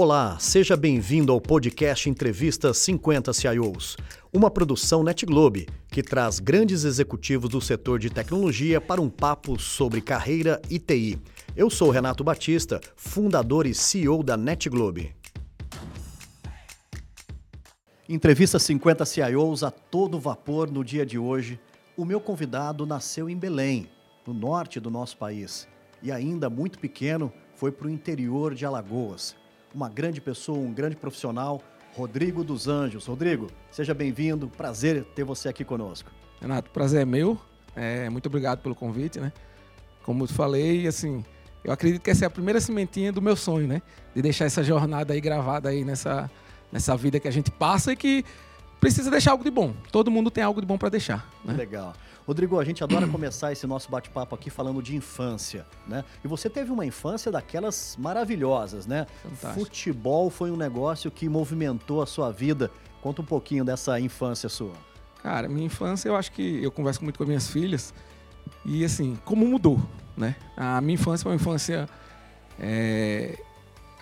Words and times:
Olá, 0.00 0.38
seja 0.38 0.76
bem-vindo 0.76 1.32
ao 1.32 1.40
podcast 1.40 2.08
Entrevista 2.08 2.72
50 2.72 3.32
CIOs, 3.32 3.96
uma 4.32 4.48
produção 4.48 5.02
NetGlobe 5.02 5.66
que 5.90 6.04
traz 6.04 6.38
grandes 6.38 6.84
executivos 6.84 7.50
do 7.50 7.60
setor 7.60 7.98
de 7.98 8.08
tecnologia 8.08 8.80
para 8.80 9.00
um 9.00 9.10
papo 9.10 9.58
sobre 9.58 10.00
carreira 10.00 10.62
e 10.70 10.78
TI. 10.78 11.18
Eu 11.56 11.68
sou 11.68 11.90
Renato 11.90 12.22
Batista, 12.22 12.80
fundador 12.94 13.66
e 13.66 13.74
CEO 13.74 14.22
da 14.22 14.36
NetGlobe. 14.36 15.16
Entrevista 18.08 18.60
50 18.60 19.04
CIOs 19.04 19.64
a 19.64 19.72
todo 19.72 20.20
vapor 20.20 20.70
no 20.70 20.84
dia 20.84 21.04
de 21.04 21.18
hoje. 21.18 21.58
O 21.96 22.04
meu 22.04 22.20
convidado 22.20 22.86
nasceu 22.86 23.28
em 23.28 23.36
Belém, 23.36 23.90
no 24.24 24.32
norte 24.32 24.78
do 24.78 24.92
nosso 24.92 25.16
país, 25.16 25.66
e 26.00 26.12
ainda 26.12 26.48
muito 26.48 26.78
pequeno 26.78 27.32
foi 27.56 27.72
para 27.72 27.88
o 27.88 27.90
interior 27.90 28.54
de 28.54 28.64
Alagoas 28.64 29.34
uma 29.74 29.88
grande 29.88 30.20
pessoa, 30.20 30.58
um 30.58 30.72
grande 30.72 30.96
profissional, 30.96 31.62
Rodrigo 31.94 32.44
dos 32.44 32.68
Anjos. 32.68 33.06
Rodrigo, 33.06 33.48
seja 33.70 33.94
bem-vindo. 33.94 34.48
Prazer 34.48 35.04
ter 35.14 35.24
você 35.24 35.48
aqui 35.48 35.64
conosco. 35.64 36.10
Renato, 36.40 36.70
prazer 36.70 37.02
é 37.02 37.04
meu. 37.04 37.38
É, 37.74 38.08
muito 38.08 38.26
obrigado 38.26 38.60
pelo 38.60 38.74
convite, 38.74 39.20
né? 39.20 39.32
Como 40.02 40.24
eu 40.24 40.28
falei, 40.28 40.86
assim, 40.86 41.24
eu 41.62 41.72
acredito 41.72 42.02
que 42.02 42.10
essa 42.10 42.24
é 42.24 42.26
a 42.26 42.30
primeira 42.30 42.60
sementinha 42.60 43.12
do 43.12 43.20
meu 43.20 43.36
sonho, 43.36 43.66
né? 43.66 43.82
De 44.14 44.22
deixar 44.22 44.46
essa 44.46 44.62
jornada 44.62 45.12
aí 45.12 45.20
gravada 45.20 45.68
aí 45.68 45.84
nessa, 45.84 46.30
nessa 46.72 46.96
vida 46.96 47.20
que 47.20 47.28
a 47.28 47.30
gente 47.30 47.50
passa 47.50 47.92
e 47.92 47.96
que 47.96 48.24
precisa 48.80 49.10
deixar 49.10 49.32
algo 49.32 49.44
de 49.44 49.50
bom. 49.50 49.74
Todo 49.90 50.10
mundo 50.10 50.30
tem 50.30 50.42
algo 50.42 50.60
de 50.60 50.66
bom 50.66 50.78
para 50.78 50.88
deixar. 50.88 51.28
Né? 51.44 51.54
Legal. 51.54 51.94
Rodrigo, 52.26 52.60
a 52.60 52.64
gente 52.64 52.84
adora 52.84 53.06
começar 53.08 53.52
esse 53.52 53.66
nosso 53.66 53.90
bate-papo 53.90 54.34
aqui 54.34 54.50
falando 54.50 54.82
de 54.82 54.94
infância, 54.94 55.66
né? 55.86 56.04
E 56.22 56.28
você 56.28 56.50
teve 56.50 56.70
uma 56.70 56.84
infância 56.84 57.32
daquelas 57.32 57.96
maravilhosas, 57.98 58.86
né? 58.86 59.06
Fantástico. 59.22 59.54
Futebol 59.54 60.28
foi 60.28 60.50
um 60.50 60.56
negócio 60.56 61.10
que 61.10 61.26
movimentou 61.26 62.02
a 62.02 62.06
sua 62.06 62.30
vida. 62.30 62.70
Conta 63.00 63.22
um 63.22 63.24
pouquinho 63.24 63.64
dessa 63.64 63.98
infância 63.98 64.46
sua. 64.50 64.74
Cara, 65.22 65.48
minha 65.48 65.64
infância, 65.64 66.08
eu 66.08 66.16
acho 66.16 66.30
que 66.32 66.62
eu 66.62 66.70
converso 66.70 67.02
muito 67.02 67.16
com 67.16 67.22
as 67.22 67.28
minhas 67.28 67.48
filhas 67.48 67.94
e 68.64 68.84
assim, 68.84 69.18
como 69.24 69.46
mudou, 69.46 69.80
né? 70.14 70.36
A 70.54 70.82
minha 70.82 70.94
infância 70.94 71.22
foi 71.22 71.32
uma 71.32 71.36
infância 71.36 71.88
é, 72.60 73.38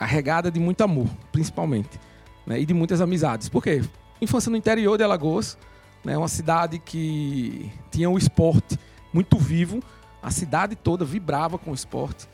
arregada 0.00 0.50
de 0.50 0.58
muito 0.58 0.82
amor, 0.82 1.08
principalmente, 1.30 2.00
né? 2.44 2.60
E 2.60 2.66
de 2.66 2.74
muitas 2.74 3.00
amizades. 3.00 3.48
Por 3.48 3.62
quê? 3.62 3.82
Infância 4.20 4.50
no 4.50 4.56
interior 4.56 4.96
de 4.96 5.04
Alagoas, 5.04 5.58
né, 6.04 6.16
uma 6.16 6.28
cidade 6.28 6.78
que 6.78 7.70
tinha 7.90 8.08
o 8.08 8.16
esporte 8.16 8.78
muito 9.12 9.36
vivo, 9.38 9.82
a 10.22 10.30
cidade 10.30 10.76
toda 10.76 11.04
vibrava 11.04 11.58
com 11.58 11.70
o 11.70 11.74
esporte. 11.74 12.28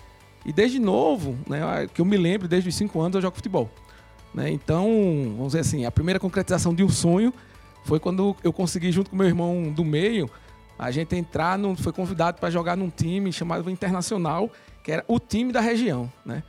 E 0.45 0.53
desde 0.53 0.79
novo, 0.79 1.39
né, 1.47 1.87
que 1.93 2.01
eu 2.01 2.05
me 2.05 2.17
lembro, 2.17 2.49
desde 2.49 2.69
os 2.69 2.75
5 2.75 3.01
anos 3.01 3.15
eu 3.15 3.23
jogo 3.23 3.37
futebol. 3.37 3.71
Né? 4.35 4.51
Então, 4.51 4.87
vamos 5.37 5.49
dizer 5.49 5.61
assim, 5.61 5.85
a 5.85 5.91
primeira 5.91 6.19
concretização 6.19 6.75
de 6.75 6.83
um 6.83 6.89
sonho 6.89 7.33
foi 7.85 8.01
quando 8.01 8.37
eu 8.43 8.53
consegui, 8.53 8.91
junto 8.93 9.11
com 9.11 9.17
meu 9.17 9.27
irmão 9.27 9.71
do 9.71 9.85
meio, 9.85 10.29
a 10.79 10.91
gente 10.91 11.15
entrar, 11.15 11.59
no, 11.59 11.77
foi 11.77 11.93
convidado 11.93 12.41
para 12.41 12.51
jogar 12.51 12.77
num 12.77 12.91
time 12.91 13.33
chamado 13.33 13.69
Internacional, 13.71 14.51
que 14.83 14.91
era 14.91 15.05
o 15.07 15.19
time 15.19 15.53
da 15.53 15.61
região. 15.61 16.11
Né? 16.25 16.43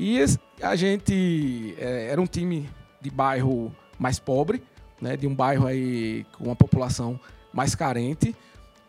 E 0.00 0.18
a 0.62 0.74
gente 0.74 1.74
é, 1.78 2.08
era 2.10 2.20
um 2.20 2.26
time 2.26 2.68
de 3.00 3.10
bairro 3.10 3.72
mais 3.98 4.18
pobre, 4.18 4.62
né, 5.00 5.16
de 5.16 5.26
um 5.26 5.34
bairro 5.34 5.66
aí 5.66 6.24
com 6.36 6.44
uma 6.44 6.56
população 6.56 7.18
mais 7.52 7.74
carente, 7.74 8.34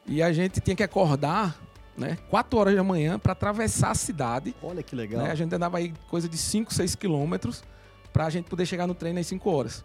e 0.05 0.21
a 0.21 0.31
gente 0.31 0.59
tinha 0.59 0.75
que 0.75 0.83
acordar, 0.83 1.59
né, 1.97 2.17
4 2.29 2.59
horas 2.59 2.75
da 2.75 2.83
manhã 2.83 3.19
para 3.19 3.33
atravessar 3.33 3.91
a 3.91 3.95
cidade. 3.95 4.55
Olha 4.61 4.81
que 4.81 4.95
legal. 4.95 5.23
Né, 5.23 5.31
a 5.31 5.35
gente 5.35 5.53
andava 5.53 5.77
aí 5.77 5.93
coisa 6.09 6.27
de 6.27 6.37
5, 6.37 6.73
6 6.73 6.95
quilômetros 6.95 7.63
para 8.11 8.25
a 8.25 8.29
gente 8.29 8.49
poder 8.49 8.65
chegar 8.65 8.87
no 8.87 8.93
treino 8.93 9.19
às 9.19 9.27
5 9.27 9.49
horas. 9.49 9.83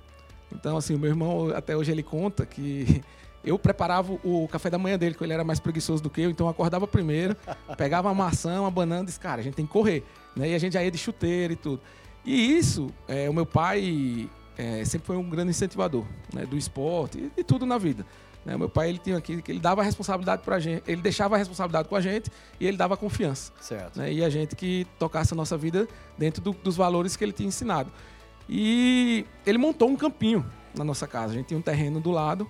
Então, 0.53 0.77
assim, 0.77 0.95
o 0.95 0.99
meu 0.99 1.11
irmão, 1.11 1.51
até 1.55 1.77
hoje 1.77 1.91
ele 1.91 2.03
conta 2.03 2.47
que 2.47 3.03
eu 3.45 3.59
preparava 3.59 4.13
o 4.25 4.49
café 4.49 4.71
da 4.71 4.79
manhã 4.79 4.99
dele, 4.99 5.15
que 5.15 5.23
ele 5.23 5.33
era 5.33 5.45
mais 5.45 5.61
preguiçoso 5.61 6.03
do 6.03 6.09
que 6.09 6.23
eu, 6.23 6.31
então 6.31 6.47
eu 6.47 6.51
acordava 6.51 6.87
primeiro, 6.87 7.37
pegava 7.77 8.09
uma 8.09 8.15
maçã, 8.15 8.61
uma 8.61 8.71
banana 8.71 9.03
e 9.03 9.07
disse, 9.07 9.21
cara, 9.21 9.41
a 9.41 9.45
gente 9.45 9.55
tem 9.55 9.67
que 9.67 9.73
correr. 9.73 10.05
Né? 10.35 10.51
E 10.51 10.55
a 10.55 10.59
gente 10.59 10.73
já 10.73 10.83
ia 10.83 10.91
de 10.91 10.99
chuteiro 10.99 11.53
e 11.53 11.57
tudo. 11.57 11.81
E 12.25 12.57
isso, 12.57 12.89
é, 13.07 13.29
o 13.29 13.35
meu 13.35 13.45
pai 13.45 14.31
é, 14.57 14.85
sempre 14.85 15.07
foi 15.07 15.17
um 15.17 15.29
grande 15.29 15.51
incentivador 15.51 16.05
né, 16.33 16.47
do 16.47 16.57
esporte 16.57 17.19
e 17.19 17.31
de 17.37 17.45
tudo 17.45 17.67
na 17.67 17.79
vida. 17.79 18.07
Né? 18.45 18.57
Meu 18.57 18.69
pai 18.69 18.91
ele 18.91 18.99
tinha 18.99 19.17
aqui 19.17 19.41
que 19.41 19.51
ele 19.51 19.59
dava 19.61 19.81
a 19.81 19.85
responsabilidade 19.85 20.43
para 20.43 20.57
a 20.57 20.61
gente, 20.61 20.83
ele 20.87 21.01
deixava 21.01 21.35
a 21.35 21.39
responsabilidade 21.39 21.89
com 21.89 21.97
a 21.97 22.01
gente 22.01 22.31
e 22.61 22.67
ele 22.67 22.77
dava 22.77 22.97
confiança. 22.97 23.53
Certo. 23.61 23.99
Né? 23.99 24.13
E 24.13 24.25
a 24.25 24.29
gente 24.29 24.55
que 24.55 24.87
tocasse 24.99 25.33
a 25.33 25.37
nossa 25.37 25.57
vida 25.57 25.89
dentro 26.19 26.43
do, 26.43 26.53
dos 26.53 26.77
valores 26.77 27.17
que 27.17 27.25
ele 27.25 27.33
tinha 27.33 27.49
ensinado. 27.49 27.91
E 28.49 29.25
ele 29.47 29.59
montou 29.59 29.89
um 29.89 29.97
campinho 29.97 30.45
na 30.75 30.85
nossa 30.85 31.07
casa. 31.07 31.33
A 31.33 31.37
gente 31.37 31.47
tinha 31.47 31.59
um 31.59 31.63
terreno 31.63 32.01
do 32.01 32.11
lado, 32.11 32.49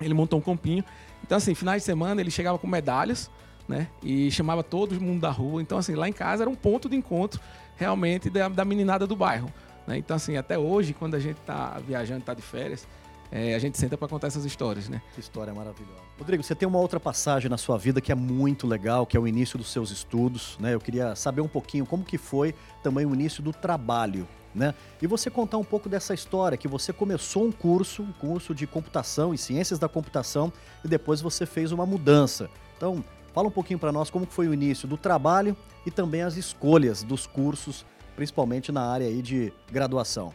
ele 0.00 0.14
montou 0.14 0.38
um 0.38 0.42
campinho. 0.42 0.84
Então 1.22 1.38
assim, 1.38 1.54
finais 1.54 1.82
de 1.82 1.86
semana 1.86 2.20
ele 2.20 2.30
chegava 2.30 2.58
com 2.58 2.66
medalhas, 2.66 3.30
né? 3.66 3.88
E 4.02 4.30
chamava 4.30 4.62
todo 4.62 5.00
mundo 5.00 5.22
da 5.22 5.30
rua. 5.30 5.62
Então 5.62 5.78
assim, 5.78 5.94
lá 5.94 6.08
em 6.08 6.12
casa 6.12 6.42
era 6.42 6.50
um 6.50 6.54
ponto 6.54 6.88
de 6.88 6.96
encontro 6.96 7.40
realmente 7.76 8.28
da, 8.28 8.48
da 8.48 8.64
meninada 8.64 9.06
do 9.06 9.16
bairro. 9.16 9.50
Né? 9.86 9.98
Então, 9.98 10.16
assim, 10.16 10.36
até 10.36 10.58
hoje, 10.58 10.94
quando 10.94 11.14
a 11.14 11.20
gente 11.20 11.38
está 11.38 11.78
viajando, 11.86 12.20
está 12.20 12.34
de 12.34 12.42
férias, 12.42 12.86
é, 13.30 13.54
a 13.54 13.58
gente 13.58 13.76
senta 13.76 13.96
para 13.98 14.06
contar 14.06 14.28
essas 14.28 14.44
histórias, 14.44 14.88
né? 14.88 15.02
Que 15.12 15.18
história 15.18 15.52
maravilhosa. 15.52 15.98
Rodrigo, 16.16 16.42
você 16.42 16.54
tem 16.54 16.68
uma 16.68 16.78
outra 16.78 17.00
passagem 17.00 17.50
na 17.50 17.56
sua 17.56 17.76
vida 17.76 18.00
que 18.00 18.12
é 18.12 18.14
muito 18.14 18.64
legal, 18.64 19.04
que 19.04 19.16
é 19.16 19.20
o 19.20 19.26
início 19.26 19.58
dos 19.58 19.72
seus 19.72 19.90
estudos, 19.90 20.56
né? 20.60 20.72
Eu 20.72 20.80
queria 20.80 21.16
saber 21.16 21.40
um 21.40 21.48
pouquinho 21.48 21.84
como 21.84 22.04
que 22.04 22.16
foi 22.16 22.54
também 22.80 23.04
o 23.04 23.12
início 23.12 23.42
do 23.42 23.52
trabalho, 23.52 24.28
né? 24.54 24.72
E 25.02 25.06
você 25.08 25.30
contar 25.30 25.58
um 25.58 25.64
pouco 25.64 25.88
dessa 25.88 26.14
história, 26.14 26.56
que 26.56 26.68
você 26.68 26.92
começou 26.92 27.44
um 27.44 27.50
curso, 27.50 28.02
um 28.04 28.12
curso 28.12 28.54
de 28.54 28.68
computação 28.68 29.34
e 29.34 29.38
ciências 29.38 29.80
da 29.80 29.88
computação, 29.88 30.52
e 30.84 30.88
depois 30.88 31.20
você 31.20 31.44
fez 31.44 31.72
uma 31.72 31.84
mudança. 31.84 32.48
Então, 32.76 33.04
fala 33.32 33.48
um 33.48 33.50
pouquinho 33.50 33.80
para 33.80 33.90
nós 33.90 34.10
como 34.10 34.26
foi 34.26 34.46
o 34.46 34.54
início 34.54 34.86
do 34.86 34.96
trabalho 34.96 35.56
e 35.84 35.90
também 35.90 36.22
as 36.22 36.36
escolhas 36.36 37.02
dos 37.02 37.26
cursos 37.26 37.84
principalmente 38.14 38.70
na 38.72 38.82
área 38.82 39.06
aí 39.06 39.22
de 39.22 39.52
graduação? 39.70 40.32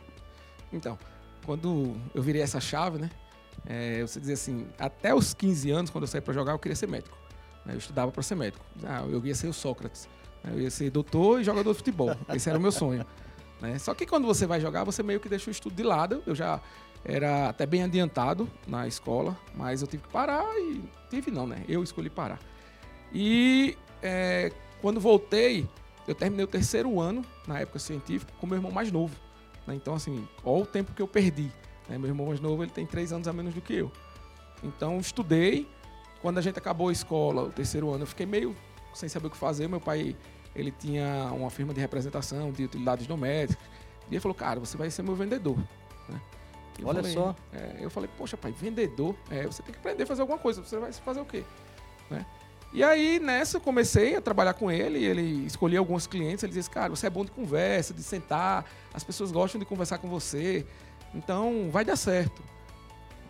Então, 0.72 0.98
quando 1.46 1.96
eu 2.14 2.22
virei 2.22 2.42
essa 2.42 2.60
chave, 2.60 3.00
né? 3.00 3.10
É, 3.66 4.02
você 4.02 4.20
dizia 4.20 4.36
assim, 4.36 4.68
até 4.78 5.14
os 5.14 5.34
15 5.34 5.72
anos, 5.72 5.92
quando 5.92 6.04
eu 6.04 6.08
saí 6.08 6.22
para 6.22 6.34
jogar, 6.34 6.54
eu 6.54 6.60
queria 6.60 6.76
ser 6.76 6.88
médico. 6.88 7.18
Né, 7.66 7.74
eu 7.74 7.78
estudava 7.78 8.12
para 8.12 8.24
ser 8.24 8.36
médico. 8.36 8.64
Ah, 8.84 9.04
eu 9.10 9.26
ia 9.26 9.36
ser 9.36 9.48
o 9.48 9.54
Sócrates. 9.54 10.08
Né, 10.44 10.52
eu 10.54 10.62
ia 10.62 10.72
ser 10.72 10.90
doutor 10.90 11.42
e 11.42 11.44
jogador 11.44 11.72
de 11.72 11.78
futebol. 11.78 12.16
Esse 12.34 12.50
era 12.50 12.58
o 12.58 12.62
meu 12.62 12.72
sonho. 12.72 13.06
Né? 13.62 13.78
Só 13.78 13.94
que 13.94 14.06
quando 14.06 14.26
você 14.26 14.46
vai 14.46 14.60
jogar, 14.60 14.84
você 14.84 15.04
meio 15.04 15.20
que 15.20 15.28
deixa 15.28 15.50
o 15.50 15.52
estudo 15.52 15.76
de 15.76 15.84
lado. 15.84 16.24
Eu 16.26 16.34
já 16.34 16.62
era 17.04 17.50
até 17.50 17.66
bem 17.66 17.84
adiantado 17.84 18.50
na 18.68 18.88
escola, 18.88 19.38
mas 19.56 19.82
eu 19.82 19.88
tive 19.88 20.04
que 20.04 20.10
parar 20.10 20.46
e 20.58 20.84
tive 21.10 21.32
não, 21.32 21.48
né? 21.48 21.64
Eu 21.68 21.84
escolhi 21.84 22.10
parar. 22.10 22.40
E 23.14 23.78
é, 24.02 24.52
quando 24.82 25.00
voltei, 25.00 25.68
eu 26.12 26.16
terminei 26.16 26.44
o 26.44 26.48
terceiro 26.48 27.00
ano, 27.00 27.24
na 27.48 27.60
época 27.60 27.80
científica, 27.80 28.34
com 28.40 28.48
meu 28.48 28.58
irmão 28.58 28.72
mais 28.72 28.92
novo. 28.92 29.16
Né? 29.68 29.76
Então, 29.76 29.94
assim, 29.94 30.28
olha 30.44 30.64
o 30.64 30.66
tempo 30.66 30.94
que 30.94 31.02
eu 31.02 31.08
perdi. 31.08 31.52
Né? 31.88 31.98
Meu 31.98 32.08
irmão 32.08 32.28
mais 32.28 32.40
novo, 32.40 32.64
ele 32.64 32.72
tem 32.72 32.86
três 32.86 33.14
anos 33.14 33.28
a 33.28 33.34
menos 33.34 33.54
do 33.54 33.62
que 33.62 33.76
eu. 33.76 33.92
Então, 34.64 35.00
estudei. 35.00 35.68
Quando 36.22 36.38
a 36.38 36.42
gente 36.42 36.58
acabou 36.58 36.90
a 36.90 36.92
escola, 36.92 37.44
o 37.44 37.52
terceiro 37.52 37.92
ano, 37.92 38.04
eu 38.04 38.08
fiquei 38.08 38.26
meio 38.26 38.56
sem 38.94 39.08
saber 39.08 39.28
o 39.28 39.30
que 39.30 39.38
fazer. 39.38 39.70
Meu 39.70 39.80
pai, 39.80 40.16
ele 40.56 40.72
tinha 40.72 41.32
uma 41.32 41.50
firma 41.50 41.74
de 41.74 41.80
representação 41.80 42.52
de 42.52 42.66
utilidades 42.66 43.08
domésticas. 43.08 43.64
E 44.10 44.16
ele 44.16 44.20
falou, 44.20 44.36
cara, 44.36 44.60
você 44.60 44.76
vai 44.76 44.90
ser 44.90 45.04
meu 45.04 45.16
vendedor. 45.16 45.58
Né? 46.10 46.22
Olha 46.84 47.02
falei, 47.02 47.14
só. 47.14 47.36
É, 47.54 47.78
eu 47.80 47.90
falei, 47.90 48.10
poxa, 48.18 48.36
pai, 48.36 48.52
vendedor? 48.52 49.16
É, 49.30 49.46
você 49.46 49.62
tem 49.62 49.72
que 49.72 49.80
aprender 49.80 50.04
a 50.04 50.08
fazer 50.08 50.22
alguma 50.22 50.40
coisa. 50.40 50.64
Você 50.64 50.78
vai 50.78 50.92
fazer 50.92 51.22
o 51.22 51.26
quê? 51.26 51.44
Né? 52.10 52.26
E 52.72 52.84
aí, 52.84 53.20
nessa, 53.20 53.58
eu 53.58 53.62
comecei 53.62 54.16
a 54.16 54.22
trabalhar 54.22 54.54
com 54.54 54.70
ele, 54.70 55.04
ele 55.04 55.46
escolhia 55.46 55.80
alguns 55.80 56.06
clientes, 56.06 56.44
ele 56.44 56.54
dizia, 56.54 56.72
cara, 56.72 56.90
você 56.90 57.08
é 57.08 57.10
bom 57.10 57.26
de 57.26 57.32
conversa, 57.32 57.94
de 57.94 58.04
sentar, 58.04 58.66
as 58.94 59.04
pessoas 59.04 59.32
gostam 59.32 59.58
de 59.58 59.66
conversar 59.66 59.98
com 59.98 60.08
você, 60.08 60.66
então 61.16 61.70
vai 61.72 61.84
dar 61.84 61.96
certo. 61.96 62.44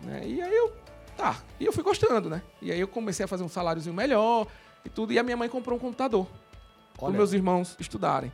Né? 0.02 0.22
E 0.26 0.42
aí 0.42 0.54
eu, 0.54 0.72
tá, 1.16 1.42
e 1.58 1.64
eu 1.64 1.72
fui 1.72 1.82
gostando, 1.82 2.28
né? 2.28 2.42
E 2.60 2.70
aí 2.70 2.78
eu 2.78 2.88
comecei 2.88 3.24
a 3.24 3.28
fazer 3.28 3.42
um 3.42 3.48
saláriozinho 3.48 3.94
melhor 3.94 4.46
e 4.84 4.90
tudo, 4.90 5.12
e 5.12 5.18
a 5.18 5.22
minha 5.22 5.36
mãe 5.36 5.48
comprou 5.48 5.78
um 5.78 5.80
computador 5.80 6.26
para 6.98 7.08
meus 7.08 7.32
irmãos 7.32 7.76
estudarem, 7.80 8.30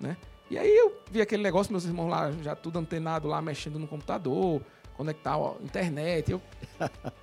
né? 0.00 0.16
E 0.50 0.58
aí 0.58 0.74
eu 0.76 1.00
vi 1.10 1.20
aquele 1.20 1.42
negócio, 1.42 1.70
meus 1.70 1.84
irmãos 1.84 2.08
lá 2.08 2.32
já 2.42 2.56
tudo 2.56 2.80
antenado 2.80 3.28
lá, 3.28 3.40
mexendo 3.40 3.78
no 3.78 3.86
computador, 3.86 4.62
conectar 4.96 5.34
a 5.34 5.62
internet. 5.62 6.32
Eu, 6.32 6.42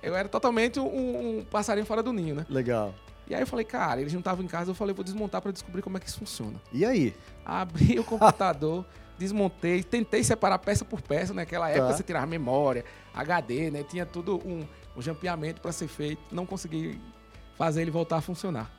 eu 0.02 0.16
era 0.16 0.28
totalmente 0.28 0.80
um, 0.80 1.40
um 1.40 1.44
passarinho 1.44 1.84
fora 1.84 2.02
do 2.02 2.12
ninho, 2.12 2.36
né? 2.36 2.46
Legal. 2.48 2.94
E 3.28 3.34
aí 3.34 3.40
eu 3.40 3.46
falei, 3.46 3.64
cara, 3.64 4.00
eles 4.00 4.12
não 4.12 4.20
estavam 4.20 4.44
em 4.44 4.48
casa, 4.48 4.70
eu 4.70 4.74
falei, 4.74 4.94
vou 4.94 5.04
desmontar 5.04 5.42
para 5.42 5.50
descobrir 5.50 5.82
como 5.82 5.96
é 5.96 6.00
que 6.00 6.08
isso 6.08 6.18
funciona. 6.18 6.60
E 6.72 6.84
aí? 6.84 7.14
Abri 7.44 7.98
o 7.98 8.04
computador, 8.04 8.84
desmontei, 9.18 9.82
tentei 9.82 10.22
separar 10.22 10.58
peça 10.58 10.84
por 10.84 11.02
peça, 11.02 11.34
naquela 11.34 11.68
época 11.68 11.88
tá. 11.88 11.96
você 11.96 12.02
tirava 12.02 12.26
memória, 12.26 12.84
HD, 13.14 13.70
né? 13.70 13.82
Tinha 13.82 14.06
tudo 14.06 14.36
um, 14.46 14.64
um 14.96 15.02
jampeamento 15.02 15.60
para 15.60 15.72
ser 15.72 15.88
feito, 15.88 16.22
não 16.30 16.46
consegui 16.46 17.00
fazer 17.56 17.82
ele 17.82 17.90
voltar 17.90 18.18
a 18.18 18.20
funcionar. 18.20 18.70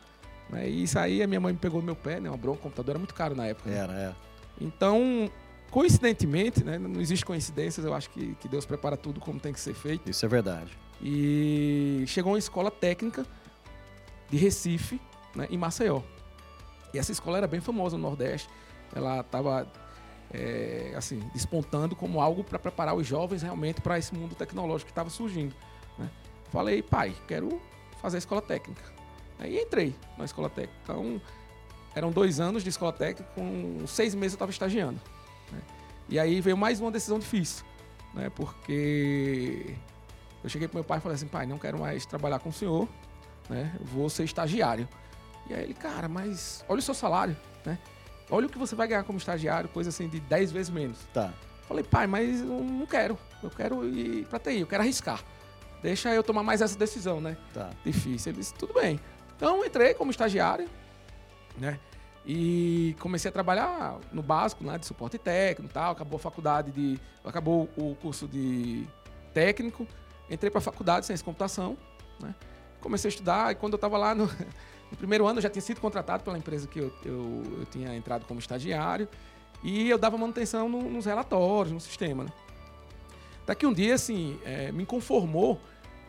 Né? 0.50 0.70
E 0.70 0.84
isso 0.84 0.98
aí 0.98 1.22
a 1.22 1.28
minha 1.28 1.42
mãe 1.42 1.52
me 1.52 1.60
pegou 1.60 1.82
no 1.82 1.86
meu 1.86 1.96
pé, 1.96 2.20
né? 2.20 2.30
Uma 2.30 2.38
bronca, 2.38 2.60
o 2.60 2.64
computador 2.64 2.92
era 2.92 3.00
muito 3.00 3.14
caro 3.14 3.36
na 3.36 3.48
época. 3.48 3.70
Né? 3.70 3.78
Era, 3.78 3.94
é. 3.94 4.16
Então, 4.62 5.30
coincidentemente, 5.70 6.64
né, 6.64 6.78
não 6.78 7.02
existe 7.02 7.26
coincidências, 7.26 7.86
eu 7.86 7.94
acho 7.94 8.10
que, 8.10 8.34
que 8.36 8.48
Deus 8.48 8.66
prepara 8.66 8.96
tudo 8.96 9.20
como 9.20 9.40
tem 9.40 9.52
que 9.52 9.60
ser 9.60 9.74
feito. 9.74 10.10
Isso 10.10 10.26
é 10.26 10.30
verdade. 10.30 10.72
E 11.02 12.04
chegou 12.08 12.32
uma 12.32 12.40
escola 12.40 12.72
técnica 12.72 13.26
de 14.30 14.38
Recife, 14.38 15.00
né, 15.36 15.48
em 15.50 15.58
Maceió. 15.58 16.02
E 16.94 17.00
essa 17.00 17.12
escola 17.12 17.38
era 17.38 17.48
bem 17.48 17.60
famosa 17.60 17.98
no 17.98 18.04
Nordeste. 18.04 18.50
Ela 18.96 19.22
estava 19.22 19.68
é, 20.32 20.94
assim 20.96 21.20
despontando 21.34 21.96
como 21.96 22.22
algo 22.22 22.44
para 22.44 22.60
preparar 22.60 22.96
os 22.96 23.06
jovens 23.06 23.42
realmente 23.42 23.82
para 23.82 23.98
esse 23.98 24.14
mundo 24.16 24.36
tecnológico 24.36 24.88
que 24.88 24.92
estava 24.92 25.10
surgindo. 25.10 25.56
Né? 25.98 26.10
Falei, 26.52 26.82
pai, 26.82 27.16
quero 27.28 27.62
fazer 28.02 28.18
a 28.18 28.20
escola 28.20 28.42
técnica. 28.42 28.82
Aí 29.40 29.60
entrei 29.60 29.96
na 30.18 30.26
escola 30.26 30.50
técnica. 30.50 30.80
Então, 30.84 31.22
eram 31.96 32.12
dois 32.12 32.40
anos 32.40 32.64
de 32.64 32.70
escola 32.70 32.94
técnica, 32.94 33.30
com 33.36 33.86
seis 33.88 34.14
meses 34.16 34.34
eu 34.34 34.38
estava 34.38 34.52
estagiando. 34.52 35.00
Né? 35.52 35.62
E 36.10 36.20
aí 36.20 36.42
veio 36.42 36.58
mais 36.58 36.80
uma 36.80 36.92
decisão 36.92 37.20
difícil, 37.20 37.66
né? 38.14 38.30
porque 38.30 39.76
eu 40.44 40.50
cheguei 40.50 40.68
para 40.68 40.78
meu 40.78 40.84
pai 40.84 41.00
e 41.00 41.02
falei 41.02 41.16
assim, 41.16 41.28
pai, 41.28 41.46
não 41.46 41.58
quero 41.58 41.80
mais 41.80 42.06
trabalhar 42.06 42.40
com 42.40 42.50
o 42.50 42.54
senhor, 42.54 42.88
né? 43.50 43.76
vou 43.82 44.10
ser 44.10 44.24
estagiário. 44.24 44.88
E 45.50 45.54
aí 45.54 45.64
ele, 45.64 45.74
cara, 45.74 46.08
mas 46.08 46.64
olha 46.68 46.80
o 46.80 46.82
seu 46.82 46.94
salário, 46.94 47.36
né? 47.66 47.78
Olha 48.30 48.48
o 48.48 48.50
que 48.50 48.58
você 48.58 48.76
vai 48.76 48.88
ganhar 48.88 49.04
como 49.04 49.18
estagiário, 49.18 49.70
coisa 49.70 49.90
assim 49.90 50.10
de 50.10 50.20
10 50.20 50.52
vezes 50.52 50.70
menos. 50.70 51.00
Tá. 51.14 51.34
Falei, 51.68 51.84
pai, 51.84 52.08
mas 52.08 52.42
eu 52.42 52.64
não 52.64 52.86
quero. 52.86 53.18
Eu 53.42 53.50
quero 53.50 53.88
ir 53.88 54.26
pra 54.28 54.40
TI, 54.40 54.60
eu 54.60 54.68
quero 54.68 54.84
arriscar. 54.84 55.24
Deixa 55.82 56.14
eu 56.14 56.24
tomar 56.24 56.44
mais 56.44 56.62
essa 56.62 56.78
decisão, 56.78 57.22
né? 57.22 57.38
Tá. 57.54 57.70
Difícil. 57.86 58.32
Ele 58.32 58.40
disse, 58.40 58.54
tudo 58.54 58.74
bem. 58.74 59.00
Então 59.36 59.64
entrei 59.64 59.94
como 59.94 60.12
estagiário, 60.12 60.68
né? 61.58 61.80
E 62.26 62.94
comecei 63.00 63.30
a 63.30 63.32
trabalhar 63.32 64.00
no 64.12 64.22
básico, 64.22 64.62
né, 64.62 64.78
de 64.78 64.86
suporte 64.86 65.18
técnico 65.18 65.72
e 65.72 65.74
tal. 65.74 65.94
Acabou 65.94 66.18
a 66.18 66.20
faculdade 66.20 66.72
de. 66.72 67.00
Acabou 67.24 67.70
o 67.78 67.96
curso 68.02 68.28
de 68.28 68.86
técnico. 69.34 69.88
Entrei 70.30 70.52
para 70.52 70.60
a 70.60 70.62
faculdade 70.62 71.02
de 71.02 71.06
ciência 71.06 71.22
de 71.22 71.26
computação, 71.26 71.78
né? 72.20 72.36
Comecei 72.88 73.10
a 73.10 73.12
estudar 73.12 73.52
e 73.52 73.56
quando 73.56 73.74
eu 73.74 73.76
estava 73.78 73.98
lá 73.98 74.16
no, 74.16 74.24
no, 74.90 74.98
primeiro 74.98 75.28
ano 75.28 75.40
eu 75.40 75.44
já 75.44 75.50
tinha 75.50 75.62
sido 75.62 75.82
contratado 75.82 76.24
pela 76.24 76.38
empresa 76.38 76.66
que 76.70 76.80
eu, 76.80 76.94
eu, 77.04 77.44
eu 77.60 77.66
tinha 77.70 77.94
entrado 77.94 78.24
como 78.26 78.40
estagiário 78.40 79.10
e 79.62 79.90
eu 79.90 79.98
dava 79.98 80.18
manutenção 80.18 80.70
no, 80.70 80.84
nos 80.84 81.06
relatórios, 81.06 81.74
no 81.74 81.82
sistema, 81.82 82.24
né? 82.24 82.30
Daqui 83.46 83.66
um 83.66 83.74
dia, 83.74 83.94
assim, 83.94 84.40
é, 84.46 84.72
me 84.72 84.86
conformou 84.86 85.60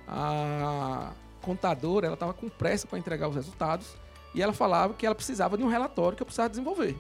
a 0.07 1.11
contadora, 1.43 2.07
ela 2.07 2.15
estava 2.15 2.33
com 2.33 2.49
pressa 2.49 2.87
para 2.87 2.97
entregar 2.97 3.29
os 3.29 3.35
resultados 3.35 3.97
e 4.33 4.41
ela 4.41 4.53
falava 4.53 4.95
que 4.95 5.05
ela 5.05 5.17
precisava 5.17 5.59
de 5.59 5.65
um 5.65 5.69
relatório 5.69 6.17
que 6.17 6.23
eu 6.23 6.27
precisava 6.27 6.49
desenvolver. 6.49 6.97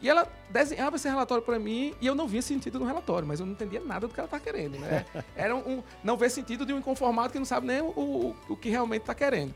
E 0.00 0.08
ela 0.08 0.30
desenhava 0.48 0.96
esse 0.96 1.08
relatório 1.08 1.42
para 1.42 1.58
mim 1.58 1.94
e 2.00 2.06
eu 2.06 2.14
não 2.14 2.28
via 2.28 2.40
sentido 2.40 2.78
no 2.78 2.86
relatório, 2.86 3.26
mas 3.26 3.40
eu 3.40 3.46
não 3.46 3.52
entendia 3.52 3.80
nada 3.80 4.06
do 4.06 4.14
que 4.14 4.20
ela 4.20 4.26
estava 4.26 4.42
querendo, 4.42 4.78
né? 4.78 5.04
Era 5.34 5.56
um, 5.56 5.82
não 6.04 6.16
ver 6.16 6.30
sentido 6.30 6.64
de 6.64 6.72
um 6.72 6.78
inconformado 6.78 7.32
que 7.32 7.38
não 7.38 7.46
sabe 7.46 7.66
nem 7.66 7.80
o, 7.80 7.88
o, 7.88 8.36
o 8.48 8.56
que 8.56 8.70
realmente 8.70 9.02
está 9.02 9.14
querendo. 9.14 9.52